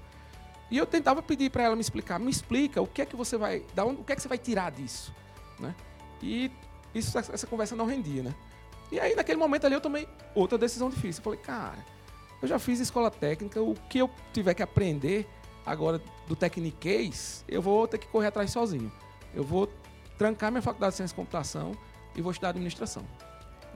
E 0.70 0.78
eu 0.78 0.86
tentava 0.86 1.22
pedir 1.22 1.50
para 1.50 1.62
ela 1.62 1.76
me 1.76 1.80
explicar, 1.80 2.18
me 2.18 2.30
explica 2.30 2.82
o 2.82 2.86
que 2.86 3.02
é 3.02 3.06
que 3.06 3.14
você 3.14 3.36
vai, 3.36 3.62
da 3.74 3.84
onde, 3.84 4.00
o 4.00 4.04
que 4.04 4.12
é 4.12 4.16
que 4.16 4.22
você 4.22 4.28
vai 4.28 4.38
tirar 4.38 4.72
disso, 4.72 5.14
né? 5.60 5.74
E 6.20 6.50
isso, 6.94 7.16
essa 7.16 7.46
conversa 7.46 7.76
não 7.76 7.86
rendia, 7.86 8.22
né? 8.22 8.34
E 8.90 8.98
aí 8.98 9.14
naquele 9.14 9.38
momento 9.38 9.64
ali 9.64 9.74
eu 9.74 9.80
tomei 9.80 10.08
outra 10.34 10.58
decisão 10.58 10.90
difícil. 10.90 11.20
Eu 11.20 11.24
falei, 11.24 11.38
cara, 11.38 11.78
eu 12.42 12.48
já 12.48 12.58
fiz 12.58 12.80
escola 12.80 13.10
técnica, 13.10 13.62
o 13.62 13.74
que 13.88 13.98
eu 13.98 14.10
tiver 14.32 14.54
que 14.54 14.62
aprender 14.62 15.28
agora 15.64 16.02
do 16.26 16.34
Techniquez, 16.34 17.44
eu 17.48 17.62
vou 17.62 17.86
ter 17.86 17.98
que 17.98 18.08
correr 18.08 18.26
atrás 18.26 18.50
sozinho. 18.50 18.90
Eu 19.34 19.44
vou 19.44 19.68
trancar 20.22 20.52
minha 20.52 20.62
faculdade 20.62 20.92
de 20.92 20.98
ciência 20.98 21.14
de 21.14 21.16
computação 21.16 21.72
e 22.14 22.22
vou 22.22 22.30
estudar 22.30 22.50
administração. 22.50 23.02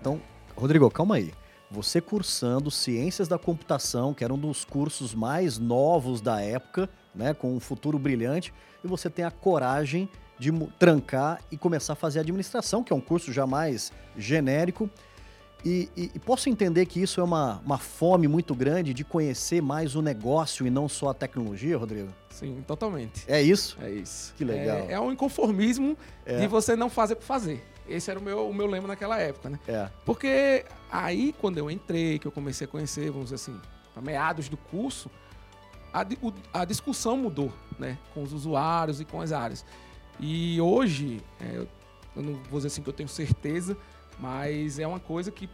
Então, 0.01 0.23
Rodrigo, 0.57 0.89
calma 0.89 1.17
aí. 1.17 1.33
Você 1.69 2.01
cursando 2.01 2.71
Ciências 2.71 3.27
da 3.27 3.37
Computação, 3.37 4.15
que 4.15 4.23
era 4.23 4.33
um 4.33 4.39
dos 4.39 4.65
cursos 4.65 5.13
mais 5.13 5.59
novos 5.59 6.21
da 6.21 6.41
época, 6.41 6.89
né, 7.13 7.35
com 7.35 7.53
um 7.53 7.59
futuro 7.59 7.99
brilhante, 7.99 8.55
e 8.85 8.87
você 8.87 9.11
tem 9.11 9.25
a 9.25 9.31
coragem 9.33 10.09
de 10.39 10.53
trancar 10.79 11.41
e 11.51 11.57
começar 11.57 11.95
a 11.95 11.97
fazer 11.97 12.21
administração, 12.21 12.85
que 12.85 12.93
é 12.93 12.97
um 12.97 13.01
curso 13.01 13.33
já 13.33 13.45
mais 13.45 13.91
genérico, 14.17 14.89
e, 15.65 15.89
e, 15.97 16.11
e, 16.15 16.19
posso 16.19 16.49
entender 16.49 16.87
que 16.87 17.01
isso 17.01 17.21
é 17.21 17.25
uma, 17.25 17.61
uma 17.65 17.79
fome 17.79 18.29
muito 18.29 18.55
grande 18.55 18.95
de 18.95 19.05
conhecer 19.05 19.61
mais 19.61 19.97
o 19.97 20.03
negócio 20.03 20.67
e 20.67 20.71
não 20.71 20.89
só 20.89 21.09
a 21.09 21.15
tecnologia, 21.15 21.77
Rodrigo? 21.77 22.13
Sim, 22.31 22.63
totalmente. 22.67 23.25
É 23.27 23.41
isso? 23.41 23.77
É 23.81 23.91
isso. 23.91 24.35
Que 24.37 24.45
legal. 24.45 24.79
É, 24.89 24.93
é 24.93 25.01
um 25.01 25.11
inconformismo 25.11 25.97
é. 26.25 26.41
de 26.41 26.47
você 26.47 26.77
não 26.77 26.89
fazer 26.89 27.17
por 27.17 27.25
fazer. 27.25 27.65
Esse 27.89 28.11
era 28.11 28.21
o 28.21 28.23
meu, 28.23 28.49
o 28.49 28.55
meu 28.55 28.67
lema 28.67 28.89
naquela 28.89 29.19
época, 29.19 29.49
né? 29.49 29.59
É. 29.67 29.89
Porque 30.05 30.65
aí, 30.91 31.35
quando 31.41 31.59
eu 31.59 31.71
entrei, 31.71 32.19
que 32.19 32.27
eu 32.27 32.33
comecei 32.33 32.67
a 32.67 32.69
conhecer, 32.69 33.11
vamos 33.11 33.31
dizer 33.31 33.37
assim, 33.37 33.61
para 33.93 34.03
meados 34.03 34.49
do 34.49 34.57
curso, 34.57 35.11
a, 35.93 36.05
a 36.53 36.65
discussão 36.65 37.17
mudou, 37.17 37.53
né? 37.79 37.99
Com 38.13 38.23
os 38.23 38.33
usuários 38.33 39.01
e 39.01 39.05
com 39.05 39.21
as 39.21 39.33
áreas. 39.33 39.65
E 40.21 40.61
hoje, 40.61 41.23
é, 41.41 41.67
eu 42.15 42.23
não 42.23 42.35
vou 42.51 42.59
dizer 42.59 42.69
assim 42.69 42.83
que 42.83 42.89
eu 42.89 42.95
tenho 42.95 43.09
certeza, 43.09 43.77
mas 44.19 44.79
é 44.79 44.87
uma 44.87 45.01
coisa 45.01 45.31
que, 45.31 45.49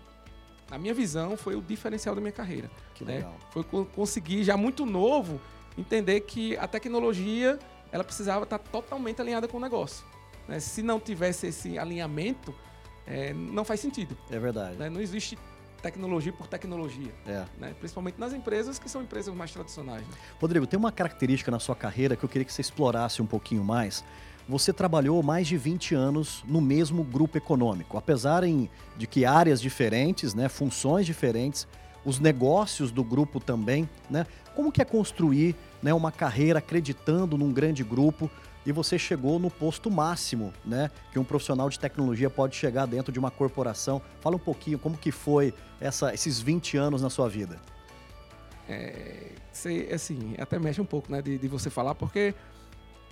na 0.70 0.78
minha 0.78 0.94
visão, 0.94 1.36
foi 1.36 1.56
o 1.56 1.60
diferencial 1.60 2.14
da 2.14 2.20
minha 2.20 2.32
carreira. 2.32 2.70
Que 2.94 3.04
né? 3.04 3.16
legal. 3.16 3.36
Foi 3.50 3.64
conseguir, 3.86 4.44
já 4.44 4.56
muito 4.56 4.86
novo, 4.86 5.40
entender 5.76 6.20
que 6.20 6.56
a 6.56 6.66
tecnologia 6.66 7.58
ela 7.90 8.04
precisava 8.04 8.44
estar 8.44 8.58
totalmente 8.58 9.20
alinhada 9.20 9.46
com 9.46 9.58
o 9.58 9.60
negócio. 9.60 10.04
Né? 10.48 10.58
Se 10.60 10.82
não 10.82 10.98
tivesse 10.98 11.46
esse 11.46 11.78
alinhamento, 11.78 12.54
é, 13.06 13.32
não 13.34 13.64
faz 13.64 13.80
sentido. 13.80 14.16
É 14.30 14.38
verdade. 14.38 14.76
Né? 14.76 14.88
Não 14.88 15.00
existe 15.00 15.38
tecnologia 15.82 16.32
por 16.32 16.46
tecnologia. 16.46 17.12
É. 17.26 17.44
Né? 17.58 17.74
Principalmente 17.78 18.18
nas 18.18 18.32
empresas 18.32 18.78
que 18.78 18.88
são 18.88 19.02
empresas 19.02 19.34
mais 19.34 19.50
tradicionais. 19.50 20.02
Né? 20.02 20.14
Rodrigo, 20.40 20.66
tem 20.66 20.78
uma 20.78 20.92
característica 20.92 21.50
na 21.50 21.58
sua 21.58 21.74
carreira 21.74 22.16
que 22.16 22.24
eu 22.24 22.28
queria 22.28 22.44
que 22.44 22.52
você 22.52 22.62
explorasse 22.62 23.20
um 23.20 23.26
pouquinho 23.26 23.64
mais 23.64 24.04
você 24.48 24.72
trabalhou 24.72 25.22
mais 25.22 25.46
de 25.46 25.56
20 25.56 25.94
anos 25.94 26.42
no 26.46 26.60
mesmo 26.60 27.02
grupo 27.04 27.38
econômico. 27.38 27.96
Apesar 27.96 28.44
em, 28.44 28.68
de 28.96 29.06
que 29.06 29.24
áreas 29.24 29.60
diferentes, 29.60 30.34
né, 30.34 30.48
funções 30.48 31.06
diferentes, 31.06 31.66
os 32.04 32.18
negócios 32.18 32.90
do 32.90 33.04
grupo 33.04 33.38
também, 33.38 33.88
né? 34.10 34.26
Como 34.54 34.72
que 34.72 34.82
é 34.82 34.84
construir 34.84 35.54
né, 35.82 35.94
uma 35.94 36.10
carreira 36.10 36.58
acreditando 36.58 37.38
num 37.38 37.52
grande 37.52 37.84
grupo 37.84 38.30
e 38.66 38.72
você 38.72 38.98
chegou 38.98 39.38
no 39.38 39.50
posto 39.50 39.90
máximo, 39.90 40.52
né? 40.64 40.90
Que 41.12 41.18
um 41.18 41.24
profissional 41.24 41.68
de 41.68 41.78
tecnologia 41.78 42.28
pode 42.28 42.56
chegar 42.56 42.86
dentro 42.86 43.12
de 43.12 43.18
uma 43.18 43.30
corporação. 43.30 44.02
Fala 44.20 44.36
um 44.36 44.40
pouquinho 44.40 44.78
como 44.78 44.96
que 44.96 45.10
foi 45.10 45.55
essa, 45.81 46.12
esses 46.12 46.40
20 46.40 46.76
anos 46.76 47.02
na 47.02 47.10
sua 47.10 47.28
vida. 47.28 47.60
É, 48.69 49.32
assim, 49.93 50.34
até 50.38 50.58
mexe 50.58 50.81
um 50.81 50.84
pouco, 50.84 51.10
né, 51.10 51.20
de, 51.20 51.38
de 51.38 51.48
você 51.48 51.69
falar, 51.69 51.94
porque 51.94 52.34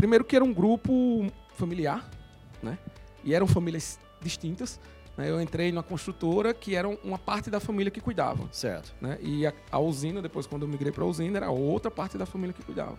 Primeiro 0.01 0.25
que 0.25 0.35
era 0.35 0.43
um 0.43 0.51
grupo 0.51 1.27
familiar, 1.57 2.09
né? 2.63 2.79
E 3.23 3.35
eram 3.35 3.47
famílias 3.47 4.01
distintas. 4.19 4.81
Né? 5.15 5.29
Eu 5.29 5.39
entrei 5.39 5.71
numa 5.71 5.83
construtora 5.83 6.55
que 6.55 6.75
era 6.75 6.89
uma 6.89 7.19
parte 7.19 7.51
da 7.51 7.61
família 7.61 7.91
que 7.91 8.01
cuidava. 8.01 8.49
Certo. 8.51 8.95
Né? 8.99 9.19
E 9.21 9.47
a, 9.47 9.53
a 9.71 9.79
usina, 9.79 10.23
depois 10.23 10.47
quando 10.47 10.63
eu 10.63 10.69
migrei 10.69 10.91
para 10.91 11.05
a 11.05 11.07
usina, 11.07 11.37
era 11.37 11.51
outra 11.51 11.91
parte 11.91 12.17
da 12.17 12.25
família 12.25 12.55
que 12.55 12.63
cuidava. 12.63 12.97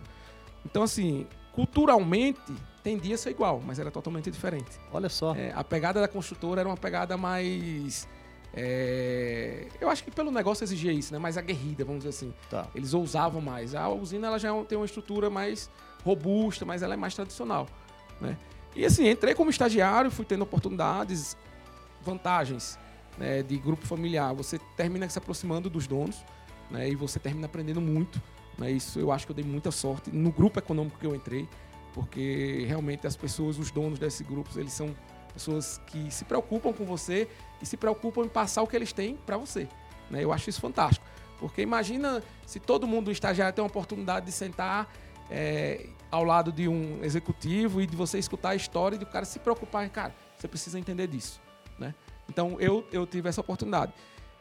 Então, 0.64 0.84
assim, 0.84 1.26
culturalmente 1.50 2.38
tendia 2.84 3.16
a 3.16 3.18
ser 3.18 3.30
igual, 3.30 3.60
mas 3.66 3.80
era 3.80 3.90
totalmente 3.90 4.30
diferente. 4.30 4.70
Olha 4.92 5.08
só. 5.08 5.34
É, 5.34 5.52
a 5.56 5.64
pegada 5.64 6.00
da 6.00 6.06
construtora 6.06 6.60
era 6.60 6.68
uma 6.68 6.76
pegada 6.76 7.16
mais. 7.16 8.06
É, 8.54 9.66
eu 9.80 9.88
acho 9.88 10.04
que 10.04 10.10
pelo 10.10 10.30
negócio 10.30 10.62
exigia 10.62 10.92
isso, 10.92 11.12
né? 11.12 11.18
Mais 11.18 11.38
aguerrida, 11.38 11.84
vamos 11.84 12.04
dizer 12.04 12.10
assim. 12.10 12.34
Tá. 12.50 12.68
Eles 12.74 12.92
ousavam 12.92 13.40
mais. 13.40 13.74
A 13.74 13.88
usina 13.88 14.26
ela 14.26 14.38
já 14.38 14.54
é 14.54 14.64
tem 14.64 14.76
uma 14.76 14.84
estrutura 14.84 15.30
mais 15.30 15.70
robusta, 16.04 16.64
mas 16.64 16.82
ela 16.82 16.94
é 16.94 16.96
mais 16.96 17.14
tradicional. 17.14 17.66
Né? 18.20 18.36
E 18.74 18.84
assim, 18.84 19.08
entrei 19.08 19.34
como 19.34 19.50
estagiário, 19.50 20.10
fui 20.10 20.24
tendo 20.24 20.42
oportunidades, 20.42 21.36
vantagens 22.02 22.78
né, 23.16 23.42
de 23.42 23.56
grupo 23.56 23.86
familiar. 23.86 24.34
Você 24.34 24.58
termina 24.76 25.08
se 25.08 25.18
aproximando 25.18 25.70
dos 25.70 25.86
donos 25.86 26.24
né, 26.70 26.88
e 26.90 26.94
você 26.94 27.18
termina 27.18 27.46
aprendendo 27.46 27.80
muito. 27.80 28.20
Né? 28.58 28.70
Isso 28.70 28.98
eu 28.98 29.10
acho 29.10 29.26
que 29.26 29.32
eu 29.32 29.36
dei 29.36 29.44
muita 29.44 29.70
sorte 29.70 30.10
no 30.10 30.30
grupo 30.30 30.58
econômico 30.58 30.98
que 30.98 31.06
eu 31.06 31.14
entrei, 31.14 31.48
porque 31.94 32.64
realmente 32.66 33.06
as 33.06 33.16
pessoas, 33.16 33.58
os 33.58 33.70
donos 33.70 33.98
desses 33.98 34.26
grupos, 34.26 34.56
eles 34.56 34.72
são 34.72 34.94
pessoas 35.32 35.80
que 35.86 36.10
se 36.10 36.24
preocupam 36.24 36.72
com 36.72 36.84
você 36.84 37.28
e 37.60 37.66
se 37.66 37.76
preocupam 37.76 38.24
em 38.24 38.28
passar 38.28 38.62
o 38.62 38.66
que 38.66 38.76
eles 38.76 38.92
têm 38.92 39.16
para 39.16 39.36
você. 39.36 39.68
Né? 40.10 40.22
Eu 40.22 40.32
acho 40.32 40.50
isso 40.50 40.60
fantástico. 40.60 41.04
Porque 41.38 41.62
imagina 41.62 42.22
se 42.46 42.60
todo 42.60 42.86
mundo 42.86 43.10
estagiário 43.10 43.54
tem 43.54 43.62
a 43.62 43.66
oportunidade 43.66 44.26
de 44.26 44.32
sentar 44.32 44.92
é, 45.30 45.86
ao 46.10 46.22
lado 46.22 46.52
de 46.52 46.68
um 46.68 47.02
executivo 47.02 47.80
e 47.80 47.86
de 47.86 47.96
você 47.96 48.18
escutar 48.18 48.50
a 48.50 48.54
história 48.54 48.96
e 48.96 48.98
do 48.98 49.06
cara 49.06 49.24
se 49.24 49.38
preocupar, 49.38 49.88
cara, 49.88 50.14
você 50.36 50.46
precisa 50.46 50.78
entender 50.78 51.06
disso, 51.06 51.40
né? 51.78 51.94
Então 52.28 52.60
eu, 52.60 52.86
eu 52.92 53.06
tive 53.06 53.28
essa 53.28 53.40
oportunidade. 53.40 53.92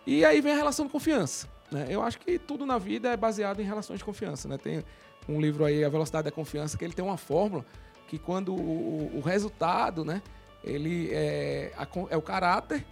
E 0.05 0.25
aí 0.25 0.41
vem 0.41 0.51
a 0.51 0.55
relação 0.55 0.85
de 0.85 0.91
confiança, 0.91 1.47
né? 1.71 1.87
Eu 1.89 2.03
acho 2.03 2.19
que 2.19 2.37
tudo 2.37 2.65
na 2.65 2.77
vida 2.77 3.09
é 3.09 3.17
baseado 3.17 3.61
em 3.61 3.63
relações 3.63 3.99
de 3.99 4.05
confiança, 4.05 4.47
né? 4.47 4.57
Tem 4.57 4.83
um 5.29 5.39
livro 5.39 5.63
aí, 5.63 5.83
A 5.83 5.89
Velocidade 5.89 6.25
da 6.25 6.31
Confiança, 6.31 6.77
que 6.77 6.83
ele 6.83 6.93
tem 6.93 7.05
uma 7.05 7.17
fórmula 7.17 7.65
que 8.07 8.19
quando 8.19 8.53
o, 8.53 9.17
o 9.17 9.21
resultado, 9.21 10.03
né? 10.03 10.21
Ele 10.63 11.09
é, 11.11 11.71
a, 11.77 11.87
é 12.09 12.17
o 12.17 12.21
caráter, 12.21 12.85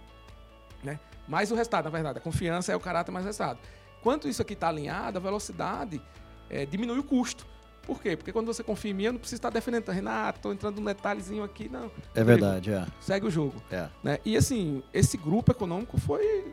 né? 0.82 0.98
mais 1.28 1.50
o 1.50 1.54
resultado, 1.54 1.84
na 1.84 1.90
verdade. 1.90 2.18
A 2.18 2.20
confiança 2.20 2.72
é 2.72 2.76
o 2.76 2.80
caráter 2.80 3.12
mais 3.12 3.24
o 3.24 3.28
resultado. 3.28 3.58
Quanto 4.02 4.28
isso 4.28 4.42
aqui 4.42 4.54
está 4.54 4.68
alinhado, 4.68 5.18
a 5.18 5.20
velocidade 5.20 6.00
é, 6.48 6.66
diminui 6.66 6.98
o 6.98 7.04
custo. 7.04 7.46
Por 7.82 8.00
quê? 8.00 8.16
Porque 8.16 8.32
quando 8.32 8.46
você 8.46 8.62
confia 8.62 8.90
em 8.90 8.94
mim, 8.94 9.04
eu 9.04 9.12
não 9.12 9.18
preciso 9.18 9.38
estar 9.38 9.50
defendendo. 9.50 9.88
Renato, 9.90 10.38
estou 10.38 10.52
entrando 10.52 10.78
num 10.78 10.84
detalhezinho 10.84 11.42
aqui, 11.42 11.68
não. 11.68 11.90
É 12.14 12.22
verdade, 12.22 12.72
é. 12.72 12.86
Segue 13.00 13.26
o 13.26 13.30
jogo. 13.30 13.60
É. 13.70 13.88
Né? 14.02 14.18
E 14.24 14.36
assim, 14.36 14.82
esse 14.92 15.16
grupo 15.16 15.50
econômico 15.50 15.98
foi 15.98 16.52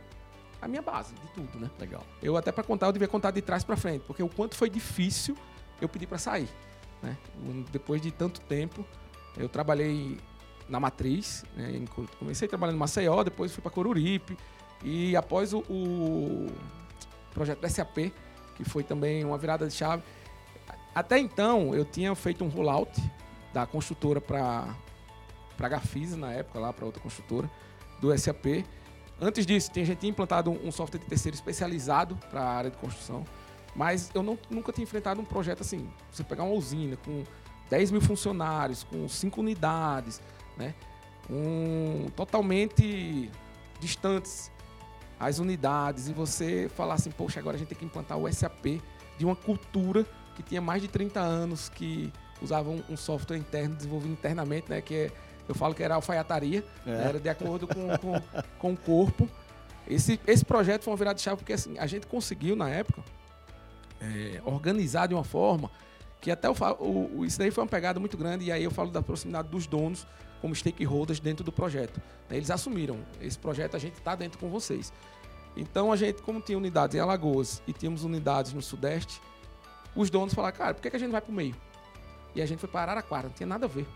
a 0.62 0.68
minha 0.68 0.82
base 0.82 1.14
de 1.14 1.28
tudo, 1.34 1.60
né? 1.60 1.70
Legal. 1.80 2.04
Eu 2.22 2.36
até 2.38 2.52
para 2.52 2.64
contar, 2.64 2.88
eu 2.88 2.92
devia 2.92 3.08
contar 3.08 3.32
de 3.32 3.42
trás 3.42 3.64
para 3.64 3.76
frente, 3.76 4.04
porque 4.08 4.24
o 4.24 4.30
quanto 4.30 4.56
foi 4.56 4.70
difícil 4.70 5.38
eu 5.80 5.88
pedir 5.88 6.08
para 6.08 6.18
sair, 6.18 6.50
né? 7.02 7.16
Depois 7.72 8.02
de 8.02 8.12
tanto 8.12 8.42
tempo, 8.42 8.86
eu 9.38 9.48
trabalhei 9.48 10.18
na 10.70 10.80
matriz, 10.80 11.46
né? 11.56 11.84
comecei 12.20 12.48
trabalhando 12.48 12.76
em 12.76 12.80
Maceió, 12.80 13.24
depois 13.24 13.52
fui 13.52 13.62
para 13.62 13.72
Coruripe 13.72 14.38
e 14.84 15.16
após 15.16 15.54
o, 15.54 15.60
o 15.70 16.48
projeto 17.34 17.68
SAP, 17.70 18.12
que 18.56 18.64
foi 18.64 18.84
também 18.84 19.24
uma 19.24 19.38
virada 19.38 19.68
de 19.68 19.74
chave, 19.74 20.04
até 20.94 21.18
então 21.18 21.74
eu 21.74 21.86
tinha 21.86 22.14
feito 22.16 22.44
um 22.44 22.50
rollout 22.50 22.92
da 23.54 23.66
construtora 23.66 24.20
para 24.20 24.76
para 25.56 25.70
Gafisa 25.70 26.16
na 26.16 26.32
época 26.34 26.60
lá 26.60 26.72
para 26.72 26.86
outra 26.86 27.02
construtora 27.02 27.50
do 28.00 28.16
SAP 28.16 28.64
Antes 29.20 29.48
disso, 29.48 29.72
a 29.76 29.80
gente 29.80 29.98
tinha 29.98 30.12
implantado 30.12 30.52
um 30.52 30.72
software 30.72 31.00
de 31.00 31.06
terceiro 31.06 31.36
especializado 31.36 32.16
para 32.30 32.42
a 32.42 32.54
área 32.54 32.70
de 32.70 32.78
construção, 32.78 33.26
mas 33.76 34.12
eu 34.14 34.22
não, 34.22 34.38
nunca 34.50 34.72
tinha 34.72 34.84
enfrentado 34.84 35.20
um 35.20 35.26
projeto 35.26 35.62
assim. 35.62 35.90
Você 36.12 36.24
pegar 36.24 36.44
uma 36.44 36.54
usina 36.54 36.96
com 36.98 37.24
10 37.68 37.92
mil 37.92 38.02
funcionários, 38.02 38.84
com 38.84 39.08
5 39.10 39.42
unidades, 39.42 40.22
né? 40.58 40.74
Um, 41.30 42.10
totalmente 42.16 43.30
distantes 43.80 44.52
as 45.20 45.40
unidades, 45.40 46.08
e 46.08 46.14
você 46.14 46.70
falar 46.76 46.94
assim, 46.94 47.10
poxa, 47.10 47.40
agora 47.40 47.56
a 47.56 47.60
gente 47.60 47.70
tem 47.70 47.78
que 47.78 47.86
implantar 47.86 48.18
o 48.18 48.32
SAP 48.32 48.82
de 49.18 49.26
uma 49.26 49.36
cultura 49.36 50.06
que 50.36 50.44
tinha 50.44 50.62
mais 50.62 50.82
de 50.82 50.88
30 50.88 51.20
anos, 51.20 51.70
que 51.70 52.14
usava 52.40 52.70
um, 52.70 52.84
um 52.88 52.96
software 52.96 53.38
interno, 53.38 53.76
desenvolvido 53.76 54.14
internamente, 54.14 54.70
né? 54.70 54.80
Que 54.80 54.94
é 54.94 55.12
eu 55.48 55.56
falo 55.56 55.74
que 55.74 55.82
era 55.82 55.96
alfaiataria, 55.96 56.64
é. 56.86 56.92
era 56.92 57.20
de 57.20 57.30
acordo 57.30 57.68
com, 57.68 57.98
com, 57.98 58.22
com 58.60 58.74
o 58.74 58.78
corpo. 58.78 59.30
Esse, 59.88 60.20
esse 60.28 60.44
projeto 60.44 60.84
foi 60.84 60.92
uma 60.92 60.98
virada 60.98 61.16
de 61.16 61.22
chave 61.22 61.38
porque 61.38 61.54
assim, 61.54 61.80
a 61.80 61.88
gente 61.88 62.06
conseguiu, 62.06 62.56
na 62.56 62.70
época, 62.70 63.02
é, 64.02 64.42
organizar 64.44 65.08
de 65.08 65.14
uma 65.14 65.24
forma 65.24 65.72
que 66.20 66.30
até 66.30 66.48
eu 66.48 66.56
falo, 66.56 66.78
o, 66.80 67.26
isso 67.26 67.40
daí 67.40 67.52
foi 67.52 67.64
uma 67.64 67.70
pegada 67.70 68.00
muito 68.00 68.18
grande, 68.18 68.46
e 68.46 68.52
aí 68.52 68.64
eu 68.64 68.72
falo 68.72 68.92
da 68.92 69.02
proximidade 69.02 69.48
dos 69.48 69.68
donos 69.68 70.06
como 70.42 70.56
stakeholders 70.56 71.20
dentro 71.20 71.44
do 71.44 71.52
projeto. 71.52 72.02
Eles 72.30 72.52
assumiram, 72.52 73.00
esse 73.22 73.38
projeto 73.38 73.76
a 73.76 73.80
gente 73.80 73.96
está 73.96 74.16
dentro 74.16 74.38
com 74.38 74.50
vocês. 74.50 74.92
Então 75.56 75.92
a 75.92 75.96
gente, 75.96 76.22
como 76.22 76.40
tinha 76.40 76.58
unidades 76.58 76.96
em 76.96 77.00
Alagoas 77.00 77.62
e 77.68 77.74
tínhamos 77.74 78.04
unidades 78.04 78.54
no 78.54 78.62
Sudeste, 78.62 79.22
os 79.96 80.10
donos 80.10 80.34
falaram, 80.34 80.56
cara, 80.56 80.74
por 80.74 80.82
que, 80.82 80.96
a 80.96 81.00
gente 81.00 81.12
vai 81.12 81.22
para 81.22 81.32
o 81.32 81.34
meio? 81.34 81.56
E 82.36 82.42
a 82.42 82.46
gente 82.46 82.60
foi 82.60 82.70
para 82.70 82.92
Araraquara, 82.92 83.24
não 83.24 83.34
tinha 83.34 83.48
nada 83.48 83.66
a 83.66 83.70
ver. 83.70 83.88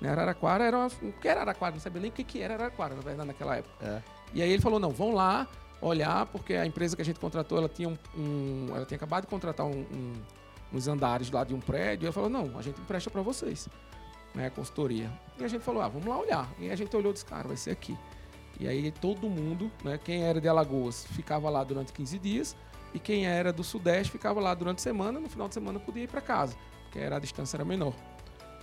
Né? 0.00 0.10
Araraquara 0.10 0.64
era. 0.64 0.78
Uma, 0.78 0.86
o 0.86 1.12
que 1.12 1.26
era 1.26 1.40
Araraquara? 1.40 1.72
Não 1.72 1.80
sabia 1.80 2.00
nem 2.00 2.10
o 2.10 2.14
que, 2.14 2.40
era 2.40 2.54
Araraquara, 2.54 2.94
na 2.94 3.00
verdade, 3.00 3.26
naquela 3.26 3.56
época. 3.56 3.84
É. 3.84 4.02
E 4.32 4.42
aí 4.42 4.50
ele 4.50 4.62
falou: 4.62 4.78
não, 4.78 4.90
vão 4.90 5.12
lá 5.12 5.48
olhar, 5.80 6.26
porque 6.26 6.54
a 6.54 6.64
empresa 6.64 6.94
que 6.94 7.02
a 7.02 7.04
gente 7.04 7.18
contratou, 7.18 7.58
ela 7.58 7.68
tinha 7.68 7.88
um. 7.88 7.98
um 8.16 8.68
ela 8.74 8.84
tinha 8.84 8.96
acabado 8.96 9.22
de 9.22 9.28
contratar 9.28 9.66
um, 9.66 9.80
um, 9.80 10.12
uns 10.72 10.86
andares 10.86 11.30
lá 11.30 11.42
de 11.42 11.54
um 11.54 11.60
prédio. 11.60 12.04
E 12.04 12.06
ela 12.06 12.12
falou: 12.12 12.30
não, 12.30 12.56
a 12.56 12.62
gente 12.62 12.80
empresta 12.80 13.10
para 13.10 13.22
vocês. 13.22 13.68
Né, 14.38 14.50
consultoria. 14.50 15.10
E 15.36 15.42
a 15.42 15.48
gente 15.48 15.62
falou: 15.62 15.82
ah, 15.82 15.88
vamos 15.88 16.06
lá 16.06 16.16
olhar. 16.16 16.48
E 16.60 16.70
a 16.70 16.76
gente 16.76 16.94
olhou 16.96 17.10
e 17.10 17.12
disse: 17.12 17.24
cara, 17.24 17.48
vai 17.48 17.56
ser 17.56 17.72
aqui. 17.72 17.98
E 18.60 18.68
aí 18.68 18.92
todo 18.92 19.28
mundo, 19.28 19.68
né, 19.82 19.98
quem 19.98 20.22
era 20.22 20.40
de 20.40 20.46
Alagoas, 20.46 21.04
ficava 21.06 21.50
lá 21.50 21.64
durante 21.64 21.92
15 21.92 22.18
dias. 22.20 22.56
E 22.94 23.00
quem 23.00 23.26
era 23.26 23.52
do 23.52 23.64
Sudeste 23.64 24.12
ficava 24.12 24.38
lá 24.38 24.54
durante 24.54 24.78
a 24.78 24.82
semana. 24.82 25.18
No 25.18 25.28
final 25.28 25.48
de 25.48 25.54
semana 25.54 25.80
podia 25.80 26.04
ir 26.04 26.06
para 26.06 26.20
casa, 26.20 26.56
porque 26.84 27.00
era, 27.00 27.16
a 27.16 27.18
distância 27.18 27.56
era 27.56 27.64
menor. 27.64 27.94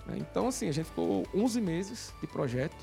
Né? 0.06 0.16
Então, 0.18 0.48
assim, 0.48 0.66
a 0.66 0.72
gente 0.72 0.86
ficou 0.86 1.26
11 1.34 1.60
meses 1.60 2.14
de 2.22 2.26
projeto. 2.26 2.76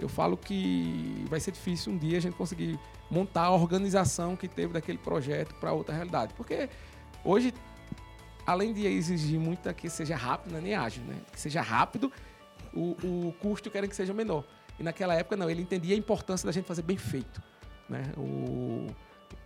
Eu 0.00 0.08
falo 0.08 0.36
que 0.36 1.24
vai 1.30 1.38
ser 1.38 1.52
difícil 1.52 1.92
um 1.92 1.96
dia 1.96 2.18
a 2.18 2.20
gente 2.20 2.34
conseguir 2.34 2.76
montar 3.08 3.42
a 3.42 3.50
organização 3.52 4.34
que 4.34 4.48
teve 4.48 4.72
daquele 4.72 4.98
projeto 4.98 5.54
para 5.60 5.72
outra 5.72 5.94
realidade. 5.94 6.34
Porque 6.34 6.68
hoje, 7.24 7.54
além 8.44 8.72
de 8.72 8.84
exigir 8.84 9.38
muito 9.38 9.72
que 9.74 9.88
seja 9.88 10.16
rápido, 10.16 10.50
não 10.50 10.58
é 10.58 10.62
nem 10.62 10.74
ágil, 10.74 11.04
né? 11.04 11.16
Que 11.30 11.40
seja 11.40 11.62
rápido, 11.62 12.12
o, 12.74 12.96
o 13.28 13.34
custo 13.40 13.70
querem 13.70 13.88
que 13.88 13.96
seja 13.96 14.12
menor. 14.12 14.44
E 14.78 14.82
naquela 14.82 15.14
época, 15.14 15.36
não, 15.36 15.50
ele 15.50 15.62
entendia 15.62 15.94
a 15.94 15.98
importância 15.98 16.46
da 16.46 16.52
gente 16.52 16.66
fazer 16.66 16.82
bem 16.82 16.96
feito. 16.96 17.42
Né? 17.88 18.02
O, 18.16 18.86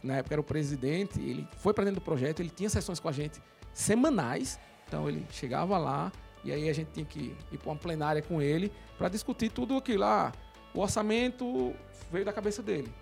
na 0.03 0.17
época 0.17 0.35
era 0.35 0.41
o 0.41 0.45
presidente, 0.45 1.21
ele 1.21 1.47
foi 1.59 1.75
para 1.75 1.85
dentro 1.85 2.01
do 2.01 2.05
projeto, 2.05 2.41
ele 2.41 2.51
tinha 2.51 2.69
sessões 2.71 3.01
com 3.01 3.09
a 3.09 3.13
gente 3.13 3.41
semanais, 3.73 4.59
então 4.87 5.09
ele 5.09 5.27
chegava 5.31 5.77
lá, 5.77 6.11
e 6.45 6.53
aí 6.53 6.69
a 6.69 6.73
gente 6.73 6.93
tinha 6.93 7.05
que 7.05 7.37
ir 7.51 7.59
para 7.59 7.71
uma 7.71 7.77
plenária 7.77 8.23
com 8.23 8.41
ele 8.41 8.73
para 8.97 9.09
discutir 9.09 9.51
tudo 9.51 9.77
aquilo 9.77 10.01
lá. 10.01 10.33
Ah, 10.33 10.47
o 10.73 10.81
orçamento 10.81 11.75
veio 12.11 12.25
da 12.25 12.33
cabeça 12.33 12.63
dele. 12.63 12.93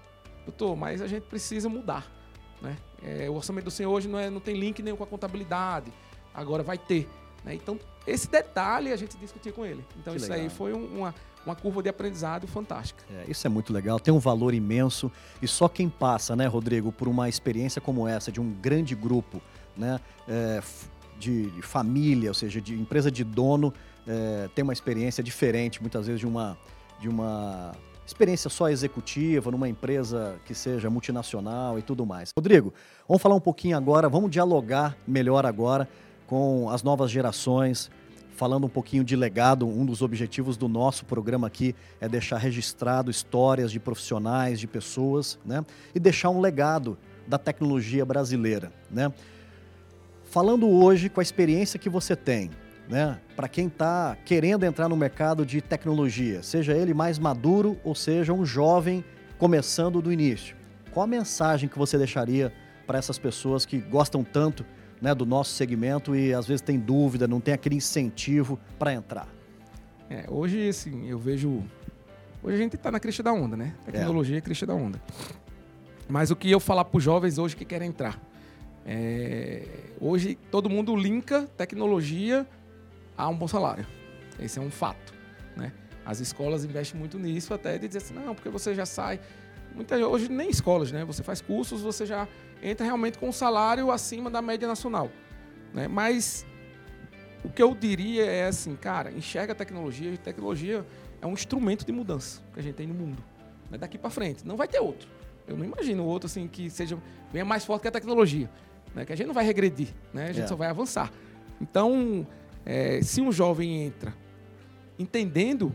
Doutor, 0.44 0.74
mas 0.76 1.02
a 1.02 1.06
gente 1.06 1.24
precisa 1.24 1.68
mudar. 1.68 2.10
Né? 2.62 2.76
É, 3.02 3.28
o 3.28 3.34
orçamento 3.34 3.64
do 3.64 3.70
senhor 3.70 3.92
hoje 3.92 4.08
não, 4.08 4.18
é, 4.18 4.30
não 4.30 4.40
tem 4.40 4.56
link 4.56 4.82
nenhum 4.82 4.96
com 4.96 5.04
a 5.04 5.06
contabilidade. 5.06 5.92
Agora 6.32 6.62
vai 6.62 6.78
ter. 6.78 7.08
Né? 7.44 7.54
Então, 7.54 7.78
esse 8.06 8.28
detalhe 8.28 8.92
a 8.92 8.96
gente 8.96 9.16
discutia 9.16 9.52
com 9.52 9.64
ele. 9.64 9.84
Então, 9.98 10.12
que 10.14 10.20
isso 10.20 10.30
legal. 10.30 10.44
aí 10.44 10.50
foi 10.50 10.72
um, 10.72 10.98
uma, 10.98 11.14
uma 11.44 11.54
curva 11.54 11.82
de 11.82 11.88
aprendizado 11.88 12.46
fantástica. 12.46 13.04
É, 13.10 13.30
isso 13.30 13.46
é 13.46 13.50
muito 13.50 13.72
legal, 13.72 14.00
tem 14.00 14.12
um 14.12 14.18
valor 14.18 14.54
imenso. 14.54 15.10
E 15.42 15.46
só 15.46 15.68
quem 15.68 15.88
passa, 15.88 16.34
né, 16.34 16.46
Rodrigo, 16.46 16.90
por 16.90 17.08
uma 17.08 17.28
experiência 17.28 17.80
como 17.80 18.08
essa, 18.08 18.32
de 18.32 18.40
um 18.40 18.52
grande 18.52 18.94
grupo, 18.94 19.40
né, 19.76 20.00
é, 20.28 20.62
de, 21.18 21.50
de 21.50 21.62
família, 21.62 22.30
ou 22.30 22.34
seja, 22.34 22.60
de 22.60 22.74
empresa 22.74 23.10
de 23.10 23.24
dono, 23.24 23.72
é, 24.06 24.48
tem 24.54 24.62
uma 24.62 24.72
experiência 24.72 25.22
diferente, 25.22 25.80
muitas 25.80 26.06
vezes, 26.06 26.20
de 26.20 26.26
uma, 26.26 26.56
de 27.00 27.08
uma 27.08 27.72
experiência 28.06 28.50
só 28.50 28.68
executiva, 28.68 29.50
numa 29.50 29.68
empresa 29.68 30.36
que 30.44 30.54
seja 30.54 30.90
multinacional 30.90 31.78
e 31.78 31.82
tudo 31.82 32.04
mais. 32.04 32.30
Rodrigo, 32.36 32.72
vamos 33.08 33.22
falar 33.22 33.34
um 33.34 33.40
pouquinho 33.40 33.76
agora, 33.76 34.08
vamos 34.08 34.30
dialogar 34.30 34.96
melhor 35.06 35.46
agora 35.46 35.88
com 36.26 36.68
as 36.70 36.82
novas 36.82 37.10
gerações, 37.10 37.90
falando 38.34 38.64
um 38.66 38.68
pouquinho 38.68 39.04
de 39.04 39.16
legado. 39.16 39.66
Um 39.66 39.84
dos 39.84 40.02
objetivos 40.02 40.56
do 40.56 40.68
nosso 40.68 41.04
programa 41.04 41.46
aqui 41.46 41.74
é 42.00 42.08
deixar 42.08 42.38
registrado 42.38 43.10
histórias 43.10 43.70
de 43.70 43.80
profissionais, 43.80 44.60
de 44.60 44.66
pessoas, 44.66 45.38
né? 45.44 45.64
E 45.94 46.00
deixar 46.00 46.30
um 46.30 46.40
legado 46.40 46.98
da 47.26 47.38
tecnologia 47.38 48.04
brasileira, 48.04 48.72
né? 48.90 49.12
Falando 50.24 50.68
hoje 50.68 51.08
com 51.08 51.20
a 51.20 51.22
experiência 51.22 51.78
que 51.78 51.88
você 51.88 52.16
tem, 52.16 52.50
né? 52.88 53.20
Para 53.36 53.48
quem 53.48 53.68
está 53.68 54.16
querendo 54.24 54.64
entrar 54.64 54.88
no 54.88 54.96
mercado 54.96 55.46
de 55.46 55.60
tecnologia, 55.60 56.42
seja 56.42 56.72
ele 56.72 56.92
mais 56.92 57.18
maduro 57.18 57.78
ou 57.84 57.94
seja 57.94 58.32
um 58.32 58.44
jovem 58.44 59.04
começando 59.38 60.02
do 60.02 60.12
início, 60.12 60.56
qual 60.92 61.04
a 61.04 61.06
mensagem 61.06 61.68
que 61.68 61.78
você 61.78 61.98
deixaria 61.98 62.52
para 62.86 62.98
essas 62.98 63.18
pessoas 63.18 63.64
que 63.64 63.78
gostam 63.78 64.22
tanto 64.22 64.64
né, 65.04 65.14
do 65.14 65.26
nosso 65.26 65.52
segmento 65.52 66.16
e 66.16 66.32
às 66.32 66.46
vezes 66.46 66.62
tem 66.62 66.78
dúvida, 66.78 67.28
não 67.28 67.38
tem 67.38 67.52
aquele 67.52 67.76
incentivo 67.76 68.58
para 68.78 68.94
entrar? 68.94 69.28
É, 70.08 70.24
hoje, 70.30 70.66
assim, 70.66 71.06
eu 71.06 71.18
vejo. 71.18 71.62
Hoje 72.42 72.56
a 72.56 72.58
gente 72.58 72.76
está 72.76 72.90
na 72.90 72.98
crista 72.98 73.22
da 73.22 73.30
onda, 73.30 73.54
né? 73.54 73.74
Tecnologia 73.84 74.36
é, 74.36 74.38
é 74.38 74.40
crista 74.40 74.64
da 74.64 74.74
onda. 74.74 74.98
Mas 76.08 76.30
o 76.30 76.36
que 76.36 76.50
eu 76.50 76.58
falar 76.58 76.86
para 76.86 76.96
os 76.96 77.04
jovens 77.04 77.36
hoje 77.36 77.54
que 77.54 77.66
querem 77.66 77.88
entrar? 77.88 78.18
É, 78.86 79.66
hoje 80.00 80.38
todo 80.50 80.70
mundo 80.70 80.96
linka 80.96 81.42
tecnologia 81.54 82.46
a 83.14 83.28
um 83.28 83.36
bom 83.36 83.46
salário. 83.46 83.86
Esse 84.40 84.58
é 84.58 84.62
um 84.62 84.70
fato. 84.70 85.12
Né? 85.54 85.70
As 86.06 86.20
escolas 86.20 86.64
investem 86.64 86.98
muito 86.98 87.18
nisso, 87.18 87.52
até 87.52 87.76
de 87.76 87.88
dizer 87.88 87.98
assim, 87.98 88.14
não, 88.14 88.34
porque 88.34 88.48
você 88.48 88.74
já 88.74 88.86
sai. 88.86 89.20
Muita, 89.74 89.96
hoje 89.96 90.30
nem 90.30 90.48
escolas, 90.48 90.90
né? 90.90 91.04
Você 91.04 91.22
faz 91.22 91.42
cursos, 91.42 91.82
você 91.82 92.06
já 92.06 92.26
entra 92.62 92.84
realmente 92.84 93.18
com 93.18 93.28
um 93.28 93.32
salário 93.32 93.90
acima 93.90 94.30
da 94.30 94.40
média 94.40 94.66
nacional. 94.66 95.10
Né? 95.72 95.88
Mas 95.88 96.46
o 97.44 97.48
que 97.48 97.62
eu 97.62 97.74
diria 97.74 98.24
é 98.24 98.46
assim, 98.46 98.76
cara, 98.76 99.10
enxerga 99.12 99.52
a 99.52 99.56
tecnologia. 99.56 100.12
A 100.12 100.16
tecnologia 100.16 100.86
é 101.20 101.26
um 101.26 101.32
instrumento 101.32 101.84
de 101.84 101.92
mudança 101.92 102.42
que 102.52 102.60
a 102.60 102.62
gente 102.62 102.74
tem 102.74 102.86
no 102.86 102.94
mundo. 102.94 103.22
Né? 103.70 103.78
Daqui 103.78 103.98
para 103.98 104.10
frente. 104.10 104.46
Não 104.46 104.56
vai 104.56 104.68
ter 104.68 104.80
outro. 104.80 105.08
Eu 105.46 105.56
não 105.56 105.64
imagino 105.64 106.04
outro 106.04 106.26
assim 106.26 106.48
que 106.48 106.70
seja 106.70 106.98
venha 107.32 107.44
mais 107.44 107.64
forte 107.64 107.82
que 107.82 107.88
a 107.88 107.90
tecnologia 107.90 108.48
né? 108.94 109.04
que 109.04 109.12
a 109.12 109.16
gente 109.16 109.26
não 109.26 109.34
vai 109.34 109.44
regredir, 109.44 109.88
né? 110.12 110.26
a 110.26 110.32
gente 110.32 110.44
é. 110.44 110.46
só 110.46 110.56
vai 110.56 110.68
avançar. 110.68 111.10
Então, 111.60 112.26
é, 112.64 113.02
se 113.02 113.20
um 113.20 113.32
jovem 113.32 113.84
entra 113.84 114.14
entendendo 114.98 115.74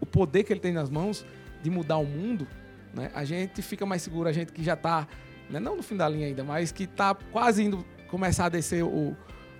o 0.00 0.06
poder 0.06 0.42
que 0.42 0.52
ele 0.52 0.60
tem 0.60 0.72
nas 0.72 0.90
mãos 0.90 1.24
de 1.62 1.70
mudar 1.70 1.98
o 1.98 2.04
mundo, 2.04 2.46
né? 2.92 3.10
a 3.14 3.24
gente 3.24 3.62
fica 3.62 3.86
mais 3.86 4.02
seguro, 4.02 4.28
a 4.28 4.32
gente 4.32 4.52
que 4.52 4.62
já 4.62 4.74
está, 4.74 5.06
né? 5.50 5.60
não 5.60 5.76
no 5.76 5.82
fim 5.82 5.96
da 5.96 6.08
linha 6.08 6.26
ainda, 6.26 6.44
mas 6.44 6.72
que 6.72 6.84
está 6.84 7.14
quase 7.14 7.64
indo 7.64 7.84
começar 8.08 8.46
a 8.46 8.48
descer 8.48 8.82
o, 8.84 9.16